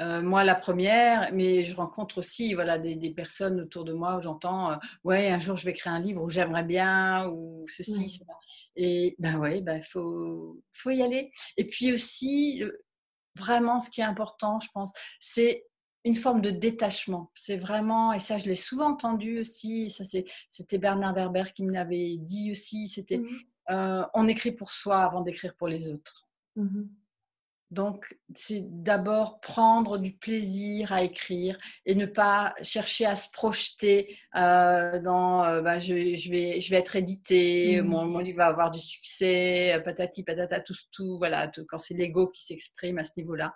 Euh, 0.00 0.22
moi, 0.22 0.44
la 0.44 0.54
première, 0.54 1.32
mais 1.32 1.62
je 1.62 1.74
rencontre 1.74 2.18
aussi 2.18 2.54
voilà, 2.54 2.78
des, 2.78 3.10
personnes 3.10 3.60
autour 3.60 3.84
de 3.84 3.92
moi 3.92 4.16
où 4.16 4.20
j'entends 4.20 4.72
euh, 4.72 4.76
Ouais, 5.04 5.30
un 5.30 5.38
jour 5.38 5.56
je 5.56 5.64
vais 5.64 5.72
créer 5.72 5.92
un 5.92 6.00
livre 6.00 6.22
où 6.22 6.30
j'aimerais 6.30 6.64
bien, 6.64 7.28
ou 7.28 7.66
ceci, 7.74 8.08
cela. 8.08 8.34
Et 8.76 9.16
ben 9.18 9.38
ouais, 9.38 9.58
il 9.58 9.64
ben, 9.64 9.82
faut, 9.82 10.62
faut 10.72 10.90
y 10.90 11.02
aller. 11.02 11.32
Et 11.56 11.66
puis 11.66 11.92
aussi, 11.92 12.62
vraiment, 13.36 13.80
ce 13.80 13.90
qui 13.90 14.00
est 14.00 14.04
important, 14.04 14.58
je 14.60 14.68
pense, 14.72 14.90
c'est 15.20 15.64
une 16.04 16.16
forme 16.16 16.40
de 16.40 16.50
détachement. 16.50 17.30
C'est 17.34 17.56
vraiment, 17.56 18.12
et 18.12 18.18
ça 18.18 18.38
je 18.38 18.46
l'ai 18.46 18.56
souvent 18.56 18.90
entendu 18.90 19.38
aussi, 19.38 19.90
ça 19.90 20.04
c'était 20.50 20.78
Bernard 20.78 21.14
Werber 21.14 21.44
qui 21.54 21.62
me 21.62 21.72
l'avait 21.72 22.16
dit 22.18 22.50
aussi, 22.52 22.88
c'était 22.88 23.18
mmh 23.18 23.28
euh, 23.70 24.04
on 24.14 24.28
écrit 24.28 24.52
pour 24.52 24.72
soi 24.72 25.02
avant 25.02 25.20
d'écrire 25.20 25.54
pour 25.54 25.68
les 25.68 25.88
autres. 25.88 26.28
Mmh 26.56 26.84
Donc, 27.70 28.18
c'est 28.34 28.64
d'abord 28.68 29.40
prendre 29.40 29.98
du 29.98 30.12
plaisir 30.12 30.92
à 30.92 31.02
écrire 31.02 31.56
et 31.86 31.94
ne 31.94 32.06
pas 32.06 32.54
chercher 32.62 33.06
à 33.06 33.14
se 33.14 33.30
projeter 33.30 34.18
euh, 34.34 35.00
dans 35.00 35.44
euh, 35.44 35.62
bah, 35.62 35.78
je, 35.78 35.94
vais, 35.94 36.60
je 36.60 36.70
vais 36.70 36.76
être 36.76 36.96
édité, 36.96 37.80
mmh 37.80 37.86
mon, 37.86 38.18
livre 38.18 38.38
va 38.38 38.46
avoir 38.46 38.70
du 38.70 38.80
succès, 38.80 39.80
patati 39.84 40.24
patata, 40.24 40.60
tout, 40.60 40.74
tout 40.90 41.18
voilà, 41.18 41.50
quand 41.68 41.78
c'est 41.78 41.94
l'ego 41.94 42.28
qui 42.28 42.44
s'exprime 42.44 42.98
à 42.98 43.04
ce 43.04 43.12
niveau-là. 43.16 43.54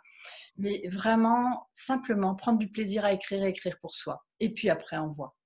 Mais 0.56 0.88
vraiment, 0.88 1.68
simplement 1.74 2.34
prendre 2.34 2.58
du 2.58 2.68
plaisir 2.68 3.04
à 3.04 3.12
écrire 3.12 3.44
et 3.44 3.50
écrire 3.50 3.78
pour 3.80 3.94
soi. 3.94 4.24
Et 4.40 4.52
puis 4.52 4.70
après, 4.70 4.96
on 4.98 5.08
voit. 5.08 5.36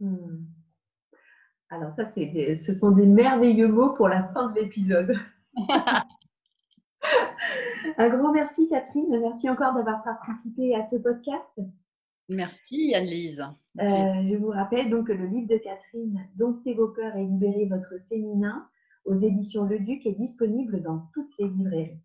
Mmh. 0.00 0.44
Alors 1.70 1.92
ça, 1.92 2.06
c'est 2.06 2.56
ce 2.56 2.72
sont 2.72 2.92
des 2.92 3.04
merveilleux 3.04 3.68
mots 3.68 3.94
pour 3.94 4.08
la 4.08 4.22
fin 4.28 4.50
de 4.50 4.60
l'épisode. 4.60 5.14
Un 7.98 8.08
grand 8.08 8.32
merci 8.32 8.68
Catherine, 8.68 9.18
merci 9.20 9.48
encore 9.48 9.74
d'avoir 9.74 10.02
participé 10.02 10.74
à 10.74 10.84
ce 10.86 10.96
podcast. 10.96 11.60
Merci 12.28 12.94
Anne-Lise. 12.94 13.40
Euh, 13.80 14.26
je 14.28 14.36
vous 14.36 14.48
rappelle 14.48 14.90
donc 14.90 15.06
que 15.06 15.12
le 15.12 15.26
livre 15.26 15.48
de 15.48 15.58
Catherine, 15.58 16.28
Domptez 16.36 16.74
vos 16.74 16.88
peurs 16.88 17.16
et 17.16 17.24
libérez 17.24 17.66
votre 17.66 17.94
féminin, 18.08 18.68
aux 19.04 19.16
éditions 19.16 19.64
Le 19.64 19.78
Duc 19.78 20.04
est 20.06 20.18
disponible 20.18 20.82
dans 20.82 21.02
toutes 21.14 21.32
les 21.38 21.48
librairies. 21.48 22.00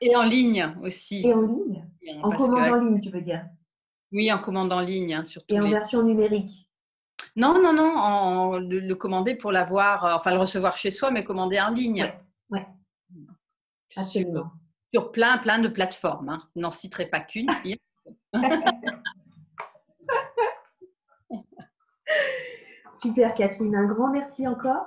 Et 0.00 0.16
en 0.16 0.24
ligne 0.24 0.74
aussi. 0.82 1.22
Et 1.26 1.32
en 1.32 1.42
ligne 1.42 1.84
En 2.22 2.30
commande 2.30 2.72
en 2.72 2.84
ligne, 2.84 3.00
tu 3.00 3.10
veux 3.10 3.22
dire? 3.22 3.46
Oui, 4.12 4.30
en 4.32 4.38
commande 4.38 4.72
en 4.72 4.80
ligne, 4.80 5.14
hein, 5.14 5.24
surtout. 5.24 5.54
Et 5.54 5.60
en 5.60 5.70
version 5.70 6.02
numérique 6.02 6.63
Non, 7.36 7.60
non, 7.60 7.72
non, 7.72 7.96
en, 7.96 8.58
le, 8.58 8.94
commander 8.94 9.34
pour 9.34 9.50
l'avoir, 9.50 10.04
euh, 10.04 10.14
enfin 10.14 10.32
le 10.32 10.38
recevoir 10.38 10.76
chez 10.76 10.90
soi, 10.92 11.10
mais 11.10 11.24
commander 11.24 11.60
en 11.60 11.70
ligne. 11.70 12.12
Oui, 12.50 12.60
ouais. 12.60 12.66
absolument. 13.96 14.52
Sur, 14.92 15.10
plein, 15.10 15.38
plein 15.38 15.58
de 15.58 15.68
plateformes. 15.68 16.28
Hein. 16.28 16.42
Je 16.54 16.60
n'en 16.60 16.70
citerai 16.70 17.06
pas 17.06 17.20
qu'une. 17.20 17.50
Super 22.96 23.34
Catherine, 23.34 23.74
un 23.74 23.86
grand 23.86 24.10
merci 24.10 24.46
encore. 24.46 24.86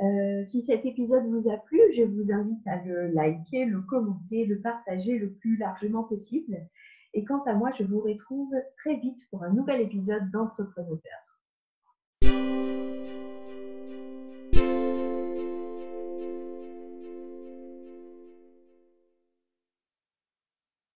Euh, 0.00 0.44
si 0.46 0.62
cet 0.62 0.86
épisode 0.86 1.26
vous 1.26 1.50
a 1.50 1.56
plu, 1.56 1.80
je 1.96 2.02
vous 2.02 2.30
invite 2.30 2.64
à 2.66 2.76
le 2.84 3.08
liker, 3.08 3.64
le 3.64 3.80
commenter, 3.80 4.44
le 4.44 4.60
partager 4.60 5.18
le 5.18 5.32
plus 5.32 5.56
largement 5.56 6.04
possible. 6.04 6.56
Et 7.14 7.24
quant 7.24 7.42
à 7.44 7.54
moi, 7.54 7.72
je 7.78 7.84
vous 7.84 8.00
retrouve 8.00 8.54
très 8.76 8.96
vite 8.96 9.28
pour 9.30 9.42
un 9.42 9.50
nouvel 9.50 9.80
épisode 9.80 10.30
d'Entrepreneur. 10.30 11.00